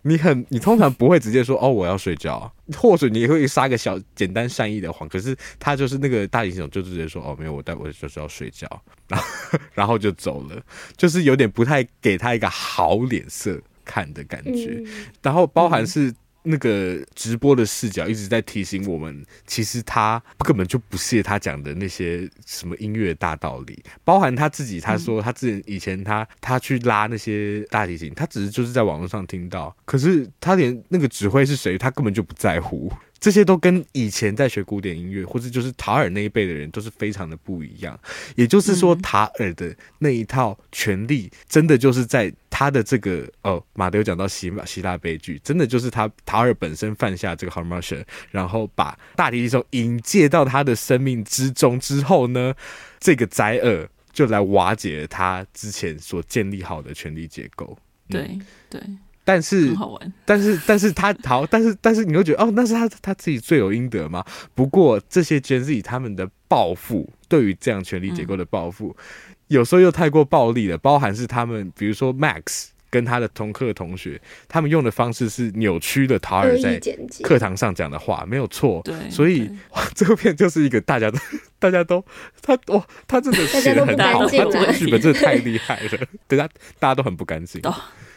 [0.01, 5.35] 你很你通常不会直接说哦我要睡觉，或者你会撒个小简单善意的谎，可是。
[5.59, 8.67] 他就是那个大英雄，就直接说：“哦，没有，我待会就是要睡觉。”
[9.07, 9.27] 然后，
[9.73, 10.61] 然后就走了，
[10.97, 13.61] 就是有点不太给他一个好脸色。
[13.83, 14.83] 看的感觉，
[15.21, 16.11] 然后包含是。
[16.45, 32.91] 那个直播的视角一直在提醒我们，其实他根本就不屑他讲的那些什么音乐大道理，包含他自己，他说他之前以前他他去拉那些大提琴，他只是就是在网络上听到，可是他连那个指挥是谁，他根本就不在乎。
[33.19, 37.99] 这些都跟以前在学古典音乐，或者就是塔尔那一辈的人都是非常的不一样。
[38.35, 52.53] 也就是说，塔尔的那一套权力，真的就是在他的这个哦，马德有讲到希希腊悲剧，真的就是他塔尔本身犯下这个 hamartia，然后把大提琴手引介到他的生命之中之后呢，
[52.99, 57.77] 这个灾厄就来瓦解了他之前所建立好的权力结构。
[58.09, 58.81] 对、嗯、对。
[58.81, 59.75] 对但是，
[60.23, 64.23] 但是，但是他好，但是，但是，你会觉得哦，那是他他自己罪有应得吗？
[64.53, 70.77] 不过这些 Gen Z 他们的报复，对于这样权力结构的报复，嗯、有时候又太过暴力了。
[70.77, 76.79] 包含是他们，比如说 Max 跟他的同课同学，他们用的方式是扭曲的塔尔在
[77.23, 78.79] 课堂上讲的话，没有错。
[78.85, 81.17] 对，所以哇，这个片就是一个大家都
[81.57, 82.05] 大家都
[82.43, 85.89] 他哇，他真的写的很好，他这个剧本真的太厉害了，
[86.29, 86.47] 对他
[86.77, 87.59] 大家都很不干净。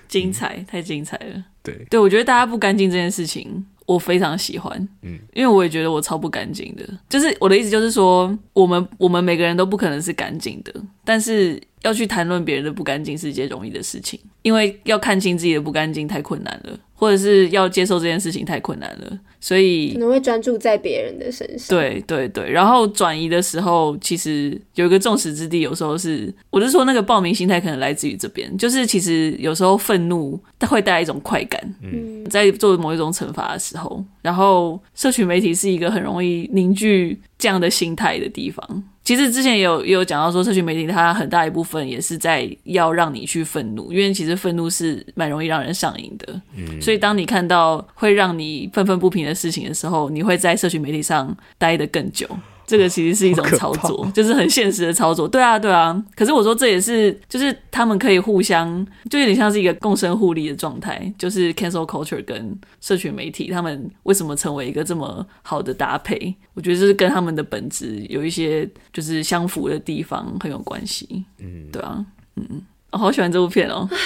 [0.09, 1.45] 精彩，太精彩了。
[1.63, 4.89] 对，对我觉得大家不干净这件事情，我非常喜欢。
[5.03, 6.85] 嗯，因为我也觉得我超不干净的。
[7.09, 16.79] 就是我的意思，就是说，我们我们每个人都不可能是干净的，但是要去谈论别人的不干净是一件容易的事情，因为要看清自己的不干净太困难了。
[17.01, 21.77] 或者是要接受这件事情太困难了，所以可能会专注在别人的身上。
[21.77, 38.85] 对对对，然后转移的时候，其实有一个众矢之的，有时候是，我是说那个报名心态可能来自于这边，就是其实有时候愤怒它会带来一种快感，嗯，在做某一种惩罚的时候，然后社群媒体是一个很容易凝聚这样的心态的地方。
[39.05, 46.39] 其实之前也有也有讲到说，社群媒体它很大一部分也是在要让你去愤怒，因为其实愤怒是蛮容易让人上瘾的。
[46.55, 52.27] 嗯，所以当你看到会让你愤愤不平的事情的时候，你会在社群媒体上待得更久。
[52.67, 55.27] 这个其实是一种操作， 就是很现实的操作。
[55.27, 56.05] 对啊，对啊。
[56.15, 61.11] 可是我说这也是，就是他们可以互相，就有点像是一个共生互利的状态。
[61.17, 66.35] 就是 cancel culture 跟社群媒体，他们为什么成为一个这么好的搭配？
[66.53, 71.25] 我觉得这是跟他们的本质有一些就是相符的地方很有关系。
[71.39, 72.05] 嗯，对啊，
[72.37, 73.89] 嗯嗯，我好喜欢这部片哦。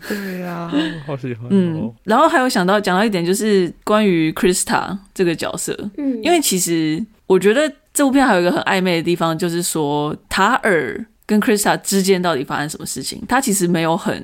[0.08, 0.72] 对呀、啊，
[1.06, 1.48] 好喜欢、哦。
[1.50, 5.76] 嗯，然后还有想到讲到一点，就是关于 Krista 这个角色。
[5.98, 7.04] 嗯，因为其实。
[7.30, 14.20] 我觉得这部片还有一个很暧昧的地方，就是说塔尔跟 Krista 之间到底发生什么事情，他其实没有很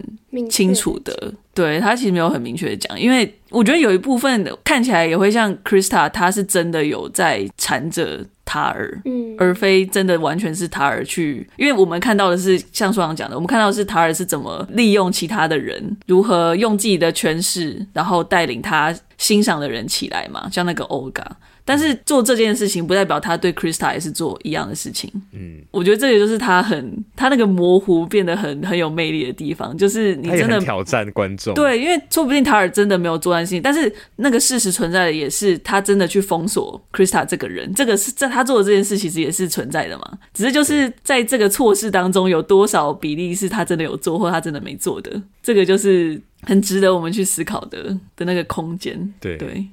[0.51, 21.27] 清楚的，对，他其实没有很明确的讲，因为我觉得有一部分看起来也会像 Krista，他是真的有在缠着塔尔，嗯，而非真的完全是塔尔去，因为我们看到的是像书上讲的，我们看到的是塔尔是怎么利用其他的人，如何用自己的权势，然后带领他欣赏的人起来嘛，像那个 Olga。
[21.67, 25.13] 但是做这件事情不代表他对 Krista 也是做一样的事情。
[25.33, 31.53] 嗯，我觉得这个就是他很他那个模糊变得很很有魅力的地方，就是你真的挑战观众。
[31.55, 40.19] 对，因为说不定塔尔真的没有做这件事情，但是那个事实存在的也是他真的去封锁 Krista 这个人，这个是在他做的这件事其实也是存在的嘛。
[40.33, 49.13] 只是就是在这个错事当中有多少比例是他真的有做或他真的没做的，这个就是很值得我们去思考的的那个空间。
[49.19, 49.67] 对对。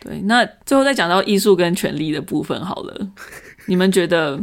[0.00, 3.08] 对，那最后再讲到艺术跟权力的部分好了，
[3.66, 4.38] 你们觉得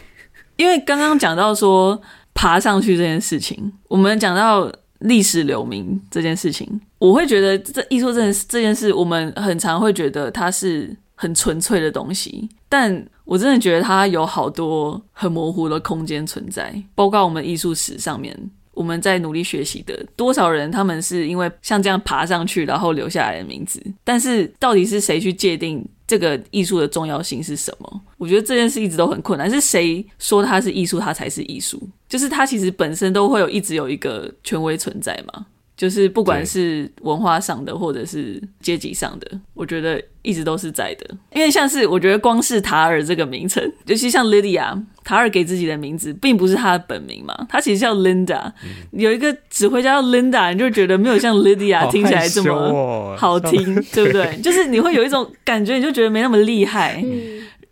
[0.56, 2.00] 因为刚刚讲到说
[2.32, 18.34] 爬上去这件事情，我们讲到历史留名这件事情，我会觉得这艺术这件这件事，我们很常会觉得它是很纯粹的东西，但我真的觉得它有好多很模糊的空间存在，包括我们艺术史上面。
[18.74, 23.82] 我们在努力学习的多少人，他们是因为像这样爬上去，然后留下来的名字。
[24.02, 28.00] 但是到底是谁去界定这个艺术的重要性是什么？
[28.18, 29.50] 我觉得这件事一直都很困难。
[29.50, 31.80] 是谁说它是艺术，它才是艺术？
[32.08, 35.46] 就是它其实本身都会有一直有一个权威存在嘛。
[35.76, 41.06] 就是不管是文化上的，或者是阶级上的，我觉得一直都是在的。
[41.32, 48.52] 因为像是我觉得光是塔尔这个名称， 尤其像 Lydia，塔尔给自己的名字并不是他的本名嘛，他其实叫 Linda。
[48.92, 54.38] 有一个指挥家叫 Linda，你就觉得没有像 Lydia 听起来这么好听，对不对？
[54.42, 57.04] 就是你会有一种感觉，你就觉得没那么厉害。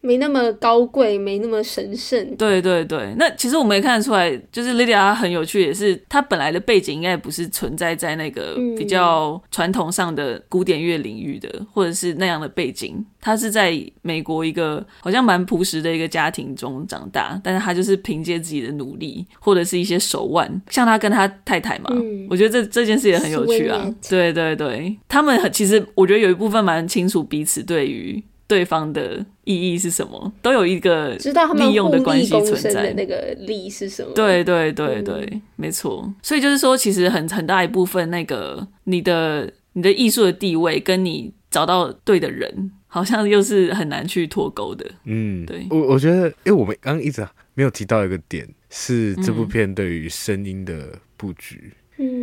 [0.02, 2.36] 没那么高贵，没那么神圣。
[2.36, 13.02] 对对对，那其实我们也看得出来，就是 Lydia 很有趣，也是她本来的背景应该不是存在在那个比较传统上的古典乐领域的，嗯、或者是那样的背景。
[13.20, 13.72] 她是在
[14.02, 23.88] 美国一个好像蛮朴实的一个家庭中长大，但是她就是凭借自己的努力或者是一些手腕，像她跟她太太嘛，嗯、我觉得这这件事也很有趣啊。
[24.10, 28.20] 对对对，他们很其实我觉得有一部分蛮清楚彼此对于。
[28.52, 30.30] 对方的意义是什么？
[30.42, 31.16] 都有一个
[31.54, 32.92] 利用的关系存在。
[32.92, 34.12] 那个利是什么？
[34.14, 36.12] 对对对对，嗯、没错。
[36.22, 44.84] 所以就是说，其实很很大一部分，那个你的你的艺术的地位，跟你找到对的人，好像又是很难去脱钩的。
[45.06, 45.66] 嗯，对。
[45.70, 51.72] 我我觉得，因为我们刚刚一直没有提到一个点，是这部片对于声音的布局。
[51.72, 51.81] 嗯，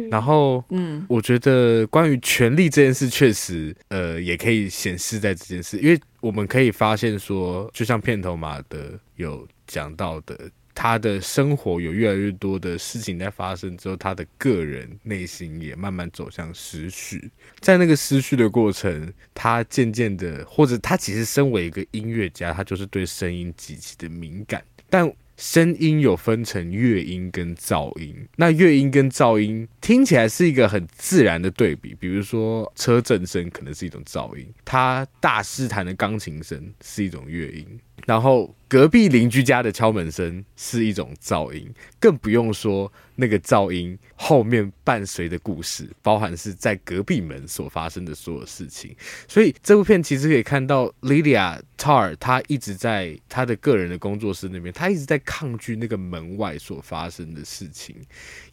[0.09, 25.09] 然后，嗯，我觉得关于权力这件事，确实，呃，也可以显示在这件事，因为我们可以发现说，就像片头马的有讲到的，他的生活有越来越多的事情在发生之后，他的个人内心也慢慢走向失序，在那个失序的过程，他渐渐的，或者他其实身为一个音乐家，他就是对声音极其的敏感，但。
[25.39, 31.95] 声音有分成乐音跟噪音，那乐音跟噪音听起来是一个很自然的对比。
[31.97, 37.65] 比如说车震声可能是一种噪音，他大师弹的钢琴声是一种乐音。
[38.05, 41.69] 然后隔壁邻居家的敲门声是一种噪音，
[41.99, 48.95] 更不用说那个噪音后面伴随的故事，包含是在隔壁门所发生的所有事情。
[49.27, 57.95] 所以这部片其实可以看到，Lilia Tar 他一直在他的个人的工作室那边，他一直在抗拒那个门外所发生的事情，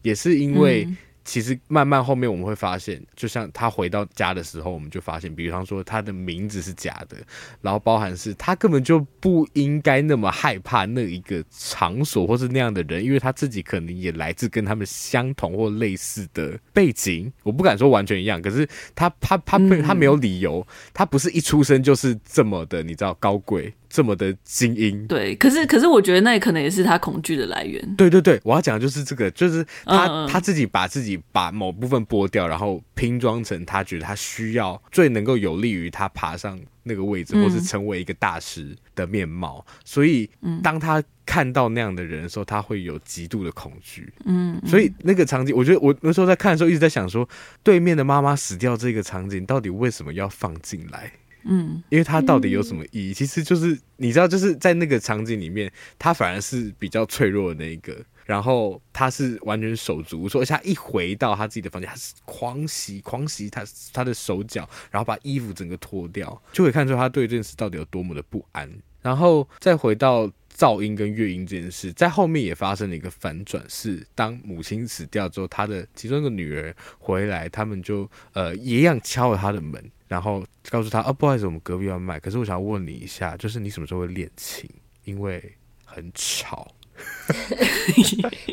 [0.03, 0.88] 也是因为。
[1.26, 7.16] 其实慢慢后面我们会发现，就像他回到家的时候，我们就发现，比方说他的名字是假的，
[7.60, 17.30] 然后包含是他根本就不应该那么害怕那一个场所或是那样的人，因为他自己可能也来自跟他们相同或类似的背景。
[17.42, 18.64] 我不敢说完全一样，可是
[18.94, 20.64] 他他他他，他没有理由，
[20.94, 23.74] 他不是一出生就是这么的，你知道高贵。
[23.97, 27.82] 这么的精英，对，可是可是我觉得那可能也是他恐惧的来源。
[27.97, 39.64] 对对对，我要讲的就是这个，就是他、嗯、他自己把自己把某部分剥掉，然后拼装成他觉得他需要最能够有利于他爬上那个位置，嗯、或是成为一个大师的面貌。
[39.82, 40.28] 所以，
[40.62, 44.12] 当他看到那样的人的时候，他会有极度的恐惧。
[44.26, 47.26] 嗯，所以那个场景，我觉得我那时候在看的时候一直在想说，
[47.62, 51.11] 对面的妈妈死掉这个场景到底为什么要放进来？
[51.49, 53.14] 嗯，因为他到底有什么意义？
[53.14, 68.70] 其实就是你知道，就是在那个场景里面，他反而是比较脆弱的那一个，然后他是完全手足无措，而且他一回到他自己的房间，他是狂洗狂洗他他的手脚，然后把衣服整个脱掉，就可以看出他对这件事到底有多么的不安。
[69.03, 79.80] 然后再回到噪音跟乐音这件事，在后面也发生了一个反转，是当母亲死掉之后，他的其中一个女儿回来，他们就呃一样敲了他的门。
[80.09, 82.18] 然后告诉他，哦，不好意思，我们隔壁要卖。
[82.20, 84.68] 可是我想要问你一下，就是你什么时候会练琴？
[85.04, 85.42] 因为
[85.84, 86.66] 很吵。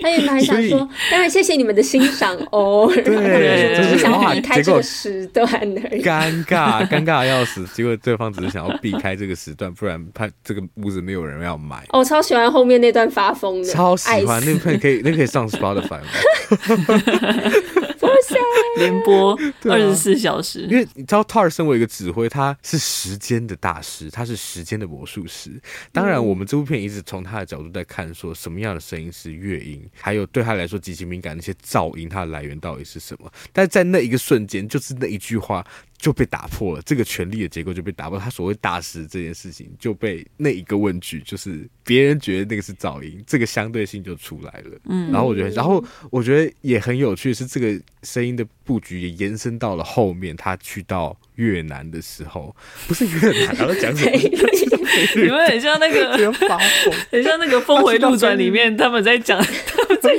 [0.01, 0.77] 他原本还想说，
[1.09, 2.91] 当然谢谢你们的欣赏哦。
[2.93, 6.03] 对，就是想避开这个时段而已。
[6.03, 7.65] 尴尬，尴尬的要死。
[7.67, 11.85] 结果对方只是想要避开这个时段，不然怕这个屋子没有人要买。
[11.93, 16.01] 我、哦、超喜欢后面那段发疯的，超喜欢那片可以，那可以上 Spotify
[18.31, 18.39] 吗？
[18.77, 25.51] 连播二十四小时，因为你知道，Tar 身为一个指挥，他是时间的大师，他是时间的魔术师。
[25.91, 33.31] 当然，我们这部片一直从他的角度在看，说什么样的声音是乐音，还有对他来说极其敏感那些噪音，它的来源到底是什么？
[33.51, 35.65] 但在那一个瞬间，就是那一句话。
[35.95, 38.19] 就被打破了，这个权力的结构就被打破。
[38.19, 44.77] 他所谓大师这件事情就被那一个问句，就是别人觉得那个是噪音，这个相对性就出来了。
[44.89, 47.81] 嗯，然后我觉得，然后我觉得也很有趣，是这个
[48.13, 52.55] 声音的布局也延伸到了后面，他去到越南的时候，
[52.87, 54.11] 不是越南，然后讲什么？
[55.15, 56.11] 你们很像那个，
[57.09, 59.43] 很像那个《峰回路转》里面他们在讲，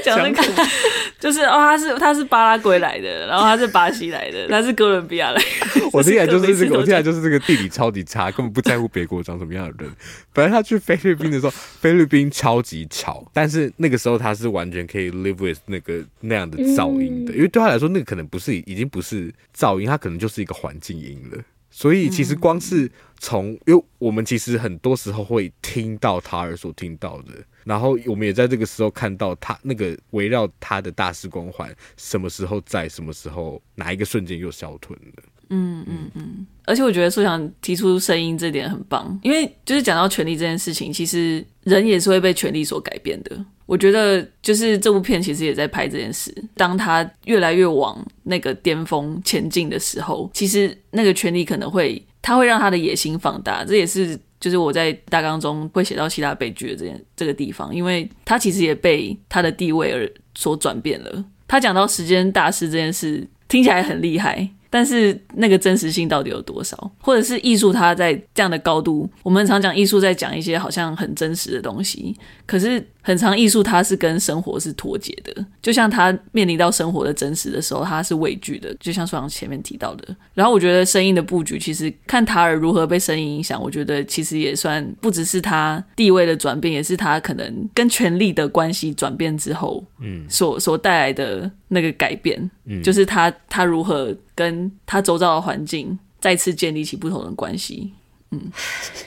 [0.02, 0.42] 讲那个，
[1.20, 5.88] 就是哦，他是他是巴拉圭来的，然后他是巴西来的， 他是哥伦比亚来的。
[5.92, 9.92] 我听起来 就是这个，我听起来就是这个地理超级差，根本不在乎别国长什么样的人。
[10.32, 21.38] 本来他去菲律宾的时候，菲律宾超级吵，但是那个时候他是完全可以 live with 那个那样的噪音的，因为对他来说，那个可能不是已经不是噪音，他可能就是一个环境音了。
[21.70, 27.32] 所以其实光是从，因为我们其实很多时候会听到他而所听到的，
[27.64, 35.22] 然后我们也在这个时候看到他那个围绕他的大师光环什么时候在，什么时候哪一个瞬间又消退了。
[35.50, 36.46] 嗯嗯嗯。
[36.64, 43.44] 而且我觉得苏想提出声音这点很棒，因为就是讲到权力这件事情，其实人也是会被权力所改变的。
[43.66, 46.34] 我觉得就是这部片其实也在拍这件事。
[46.54, 53.64] 当他越来越往那个巅峰前进的时候，其实那个权力可能会，他会让他的野心放大。
[53.64, 61.24] 这也是就是我在大纲中会写到希腊悲剧的这件这个地方，因为他其实也被他的地位而所转变了。
[61.48, 64.46] 他讲到时间大师这件事，听起来很厉害。
[64.74, 66.90] 但是那个真实性到底有多少？
[66.98, 72.84] 或者是艺术它在这样的高度，我们常讲艺术在讲一些好像很真实的东西，可是。
[73.06, 80.16] 很长艺术，它是跟生活是脱节的，就像他面临到生活的真实的时候，他是畏惧的，就像书上前面提到的。
[80.32, 97.92] 然后我觉得声音的布局，其实看塔尔如何被声音影响，我觉得其实也算不只是他地位的转变，也是他可能跟权力的关系转变之后，嗯，所所带来的那个改变，嗯，就是他他如何跟他周遭的环境再次建立起不同的关系。
[98.30, 98.50] 嗯，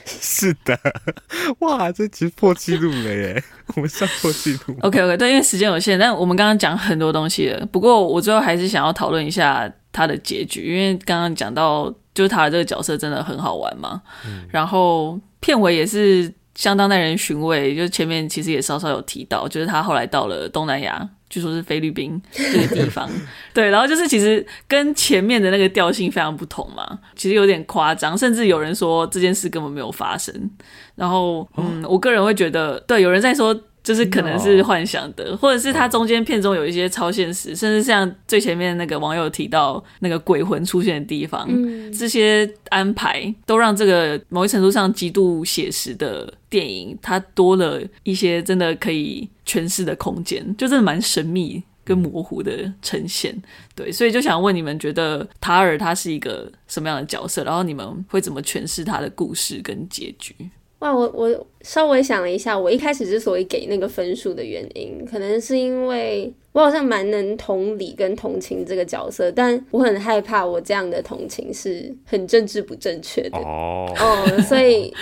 [0.06, 0.78] 是的，
[1.60, 3.44] 哇，这其实破纪录了耶！
[3.76, 4.74] 我们上破纪录。
[4.80, 7.66] OK OK，对，因为时间有限，但我们刚刚讲很多东西了。
[7.66, 14.00] 不过我最后还是想要讨论一下他的结局，因为刚刚讲到就是他的这个角色真的很好玩嘛。
[14.24, 21.06] 嗯，然后片尾也是相当耐人寻味，就前面其实也稍稍有提到，就是他后来到了东南亚。
[21.28, 23.08] 据说是菲律宾这个地方，
[23.52, 30.50] 对，然后就是其实跟前面的那个调性非常不同嘛，其实有点夸张，甚至有人说这件事根本没有发生。
[30.94, 33.58] 然后，嗯，我个人会觉得，对，有人在说。
[33.88, 41.48] 就是可能是幻想的，或者是它中间片中有一些超现实，甚至像最前面那个网友提到那个鬼魂出现的地方，
[41.90, 53.34] 这些安排都让这个某一程度上极度写实的电影，它多了一些真的可以诠释的空间，就真的蛮神秘跟模糊的呈现。
[53.74, 57.42] 对，所以就想问你们，觉得塔尔他是一个什么样的角色？
[57.42, 60.34] 然后你们会怎么诠释他的故事跟结局？
[60.80, 74.94] 哇，我我稍微想了一下，我一开始之所以给那个分数的原因，可能是因为我好像蛮能同理跟同情这个角色，但我很害怕我这样的同情是很政治不正确的哦，嗯，所以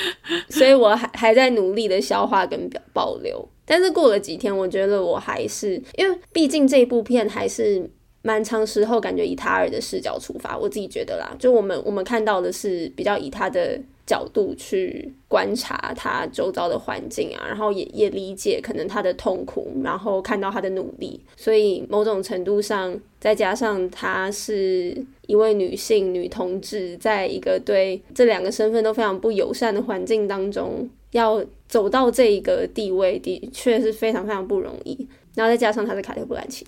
[0.48, 7.86] 所以我还还在努力的消化跟表保留，但是过了几天，我觉得我还是因为毕竟这部片还是
[8.22, 13.78] 蛮长时候感觉以他尔的视角出发，我自己觉得啦，就我们我们看到的是比较以他的。
[14.06, 24.96] 角度去观察他周遭的环境啊，然后也也理解可能他的痛苦，然后看到他的努力，所以某种程度上，再加上她是
[25.26, 35.08] 一位女性女同志，在一个对这两个身份都非常不友善的环境当中，要走到这一个地位，的确是非常非常不容易。
[35.36, 36.66] 然后再加上他是卡特·布兰奇，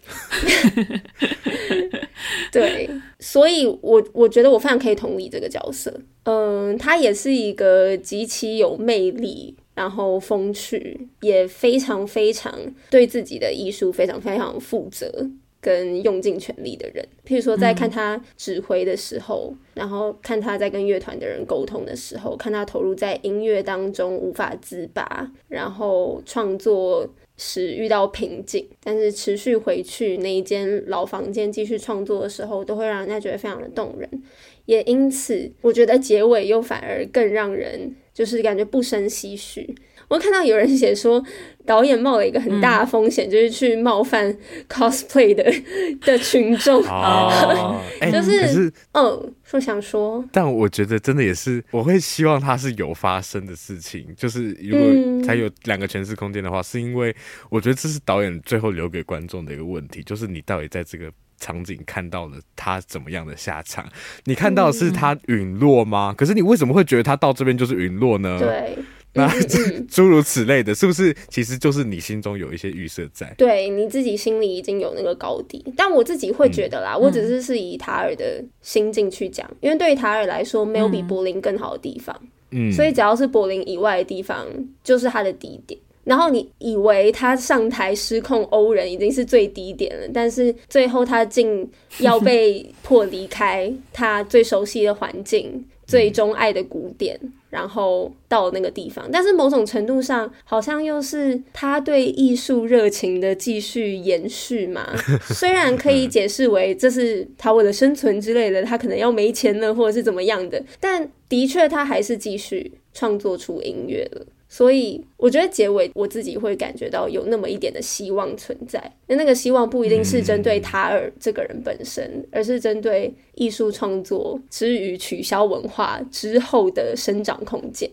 [2.52, 2.88] 对，
[3.18, 5.90] 所以我我觉得我非常可以同理这个角色。
[6.24, 12.52] 嗯，他也是一个极其有魅力，然后风趣，也非常非常
[12.90, 15.26] 对自己的艺术非常非常负责
[15.62, 17.02] 跟用尽全力的人。
[17.26, 27.08] 譬如说，在看他指挥的时候，嗯、然后看他在跟乐团的人沟通的时候，看他投入在音乐当中无法自拔，然后创作。
[27.38, 34.22] 时遇到瓶颈，但是持续回去那一间老房间继续创作的时候，都会让人家觉得非常的动人。
[34.66, 39.74] 也因此，我觉得结尾又反而更让人就是感觉不生唏嘘。
[40.08, 41.22] 我看到有人写说，
[41.64, 44.36] 导演冒了一个很大的风险，嗯、就是去冒犯
[44.68, 45.44] cosplay 的
[46.04, 47.80] 的群众，哦、
[48.12, 57.16] 就是，是嗯，说想说，但我觉得真的也是，我会希望它是有发生的事情，就是如果才有两个诠释空间的话，嗯、是因为
[57.48, 63.88] 我觉得这是导演最后留给观众的一个问题，就是你到底在这个场景看到了他怎么样的下场？
[64.24, 66.10] 你看到的是他陨落吗？
[66.12, 68.38] 嗯、可是你为什么会觉得他到这边就是陨落呢？
[68.38, 68.76] 对。
[69.14, 69.28] 那
[69.88, 73.34] 诸如此类的，是不是其实就是你心中有一些预设在？
[73.36, 82.14] 对，你自己心里已经有那个高低，但我自己会觉得啦，嗯、我只是是以塔尔的心境去讲，因为对于塔尔来说，没有比柏林更好的地方，
[82.50, 84.46] 嗯，所以只要是柏林以外的地方，
[84.84, 85.80] 就是他的低点。
[86.04, 95.62] 然后你以为他上台失控欧人已经是最低点了，但是最后他竟要被迫离开他最熟悉的环境。
[95.88, 97.18] 最钟爱的古典，
[97.48, 104.86] 然后到那个地方，但是某种程度上，好像又是他对艺术热情的继续延续嘛。
[105.34, 114.26] 虽然可以解释为这是他为了生存之类的，他可能要没钱了，或者是怎么样的，但的确他还是继续创作出音乐了。
[114.48, 118.92] 所以我觉得结尾我自己会感觉到有那么一点的希望存在。
[119.06, 127.90] 那那个希望不一定是针对塔尔这个人本身，而是针对艺术创作之于取消文化之后的生长空间。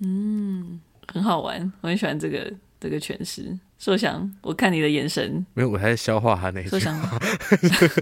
[0.00, 3.58] 嗯，很好玩，我很喜欢这个这个诠释。
[3.78, 6.70] 硕翔，我看你的眼神，没有，我还在消化他那句话。
[6.70, 7.20] 硕翔，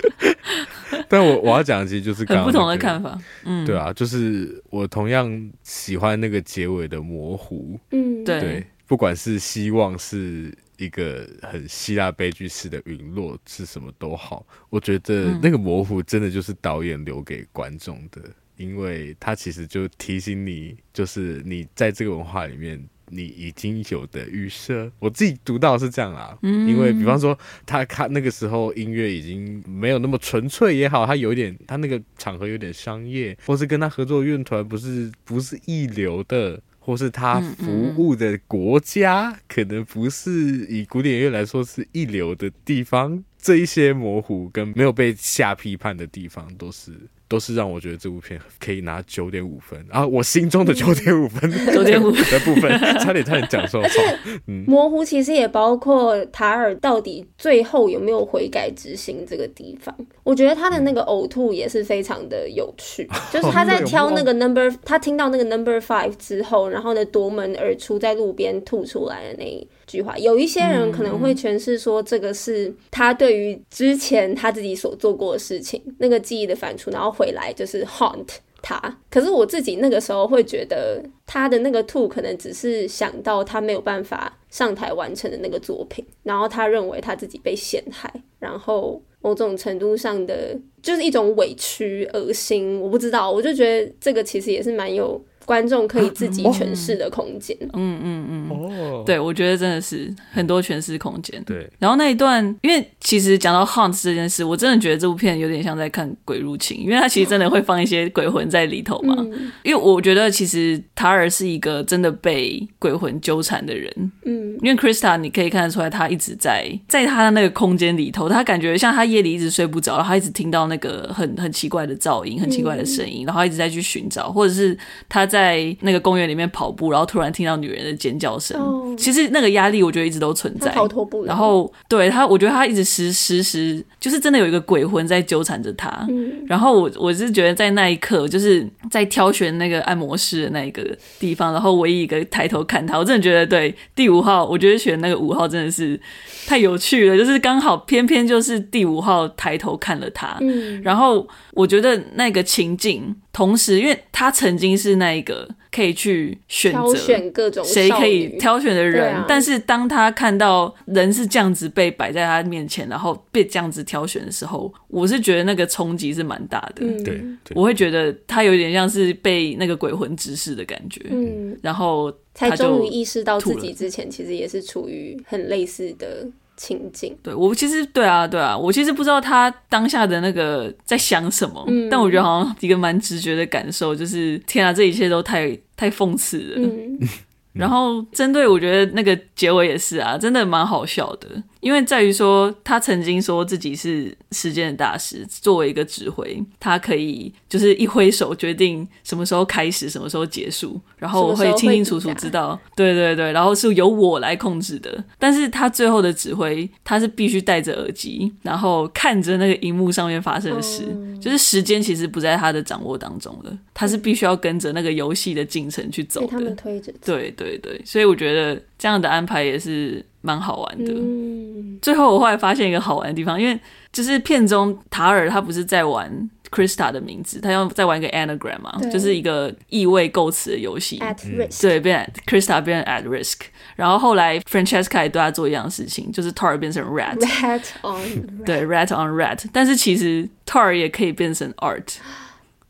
[1.06, 3.20] 但我我要讲的其实就是很不同的看法。
[3.44, 7.78] 嗯，对啊，就是我同样喜欢那个结尾的模糊。
[7.90, 22.82] 嗯，对，对，不管是希望是一个很希腊悲剧式的陨落是什么都好，我觉得那个模糊真的就是导演留给观众的，嗯、因为他其实就提醒你，就是你在这个文化里面。
[23.08, 26.36] 你已经有的预设，我自己读到是这样啦。
[26.42, 40.30] 嗯，因为比方说他看那个时候音乐已经没有那么纯粹也好，他有一点他那个场合有点商业，或是跟他合作的乐团不是不是一流的，或是他服务的国家可能不是
[40.66, 46.92] 以古典乐来说是一流的地方，这一些模糊跟没有被下批判的地方都是。
[47.28, 50.06] 都是让我觉得这部片可以拿九点五分啊！
[50.06, 52.70] 我心中的 九点五分，九点五的部分，
[53.00, 53.88] 差点差点讲错话。
[54.46, 59.94] 嗯，模糊其实也包括塔尔到底最后有没有悔改执行这个地方。
[60.22, 70.16] 我觉得他的那个呕吐也是非常的有趣， 就是他在挑那个 number，他听到那个 number five 之后，然后呢夺门而出，在路边吐出来的那一句话。
[70.16, 77.16] 有一些人可能会诠释说，这个是他对于之前他自己所做过的事情那个记忆的反刍，然后。
[77.16, 78.26] 回来就是 haunt
[78.60, 78.78] 他，
[79.08, 95.18] 可是我自己那个时候会觉得他的那个吐可能只是想到他没有办法上台完成的那个作品，然后他认为他自己被陷害，然后某种程度上的就是一种委屈、恶心，我不知道，我就觉得这个其实也是蛮有。
[95.46, 101.40] 观众可以自己诠释的空间，嗯嗯嗯，哦，对，我觉得真的是很多诠释空间。
[101.44, 109.14] 对，然后那一段，因为其实讲到 haunt 这件事，我真的觉得这部片有点像在看《鬼入侵》，因为它其实真的会放一些鬼魂在里头嘛。
[109.18, 124.76] 嗯、因为我觉得其实塔尔是一个真的被鬼魂纠缠的人，嗯，因为 Krista 你可以看得出来，他一直在在他的那个空间里头，他感觉像他夜里一直睡不着，然后他一直听到那个很很奇怪的噪音、很奇怪的声音，嗯、然后一直在去寻找，或者是
[125.08, 125.35] 他在。
[125.36, 128.58] 在那个公园里面跑步，然后突然听到女人的尖叫声。
[128.58, 130.72] Oh, 其实那个压力，我觉得一直都存在。
[130.72, 131.26] 逃脱不了。
[131.26, 135.90] 然后对他，我觉得他一直时时时就是真的有一个鬼魂在纠缠着他。
[136.08, 136.42] 嗯。
[136.46, 140.82] 然后我我是觉得在那一刻，就是在挑选那个按摩师的那一个
[141.20, 146.00] 地方，然后唯一一个抬头看他，我真的觉得对第五号，我觉得选那个五号真的是
[146.46, 150.38] 太有趣了，就是刚好偏偏就是第五号抬头看了他。
[150.40, 150.80] 嗯。
[150.82, 153.14] 然后我觉得那个情境。
[153.36, 166.76] 同时，因为他曾经是那一个可以去选择各种谁可以挑选的人，啊、但是当他看到人是这样子被摆在他面前，然后被这样子挑选的时候，我是觉得那个冲击是蛮大的。
[166.86, 167.22] 嗯、对，
[167.54, 171.02] 我会觉得他有点像是被那个鬼魂指使的感觉。
[171.10, 176.26] 嗯，然后他才终于意识到自己之前其实也是处于很类似的。
[176.56, 186.54] 情景，对，我其实对啊对啊，我其实不知道他当下的那个在想什么，嗯、但我觉得好像一个蛮直觉的感受，就是天啊，这一切都太太讽刺了。
[186.58, 186.98] 嗯。
[187.56, 205.02] 然后针对我觉得那个结尾也是啊，真的蛮好笑的，因为在于说他曾经说自己是时间的大师，作为一个指挥，他可以就是一挥手决定什么时候开始，什么时候结束，然后我会清清楚楚知道，对对对，然后是由我来控制的。
[205.18, 217.46] 但是他最后的指挥，他是必须戴着耳机，然后看着那个荧幕上面发生的事，嗯、就是时间其实不在他的掌握当中了，他是必须要跟着那个游戏的进程去走的，他们推着，对对。
[217.46, 220.92] 对对，所以我觉得这样的安排也是蛮好玩的。
[220.92, 223.58] 嗯、最后我后来发现一个好玩的地方，因为
[223.92, 230.98] 就是片中塔尔他不是在玩 Krista 的名字，他要在玩一个 anagram 嘛，就是一个意味构词的游戏。
[230.98, 233.42] At risk，对，变 Krista 变成 at risk，
[233.76, 238.02] 然后后来 Francesca 也对他做一样的事情，就是 Tar 变成 rat，rat on
[238.42, 241.96] rat，对，rat on rat，但是其实 Tar 也可以变成 art，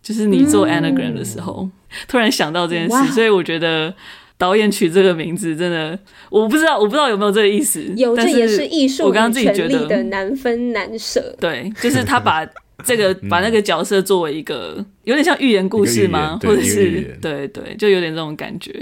[0.03, 1.73] 就是你做 anagram 的时候，嗯、
[2.07, 3.95] 突然想到这件事，所以我觉得。
[4.39, 5.99] 导演取这个名字真的，
[6.31, 7.83] 我不知道，我不知道有没有这个意思。
[7.97, 9.05] 有，这也是艺术。
[9.05, 11.35] 我刚刚自己觉得的难分难舍。
[11.41, 12.47] 对，就是他把
[12.85, 16.39] 这个把那个角色作为一个、嗯、有点像寓言故事吗？
[16.43, 18.73] 或者是对对，就有点这种感觉。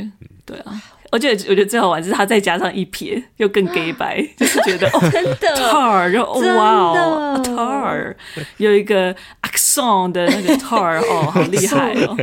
[0.44, 0.82] 对啊。
[1.14, 8.12] 而且我觉得最好玩是他再加上一撇，又更 gay 白，就是觉得哦，真的 tar 然后哇哦，tar
[8.58, 12.16] 有一个 accent 的那个 tar 哦，好厉害哦，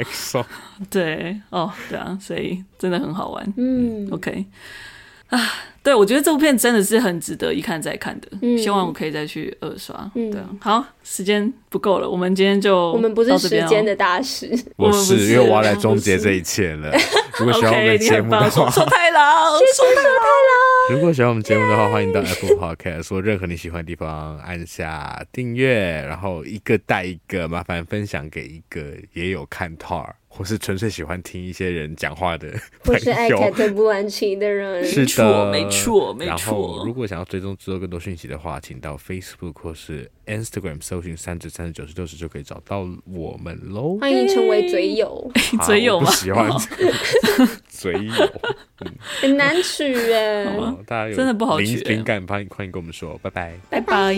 [0.89, 3.53] 对哦，对啊，所以真的很好玩。
[3.55, 4.45] 嗯，OK
[5.31, 5.39] 啊。
[5.83, 9.95] 对，我觉得这部片真的是很值得一看再看的，嗯、希望我可以再去二刷。
[10.13, 16.91] 嗯、对啊，好，时间不够了，我们今天就我们不是时间的大师， 我是，因为我要来终结这一切了。
[17.39, 20.91] 如果喜欢我们 节目的话，说太郎， 说太郎。
[20.91, 30.11] 如果喜欢我们节目的话，欢迎到 Apple Podcast 说任何你喜欢的地方按下订阅，然后一个带一个，麻烦分享给一个也有看 TAR。
[30.33, 32.47] 或是纯粹喜欢听一些人讲话的，
[32.85, 36.29] 或是爱看这部完情的人，是的，没错，没错。
[36.29, 43.97] 然后，如果想要追踪知道更多讯息的话，请到 Facebook 或是 Instagram 搜寻三至三十九十六十就可以找到我们喽。
[43.99, 45.29] 欢迎成为嘴友，
[45.67, 46.09] 嘴友吗？
[46.11, 46.49] 喜欢。
[47.67, 48.13] 嘴友，
[49.19, 50.45] 很难取耶，
[50.87, 54.15] 大家有真的不好取，灵感欢迎欢迎跟我们说，拜拜，拜拜。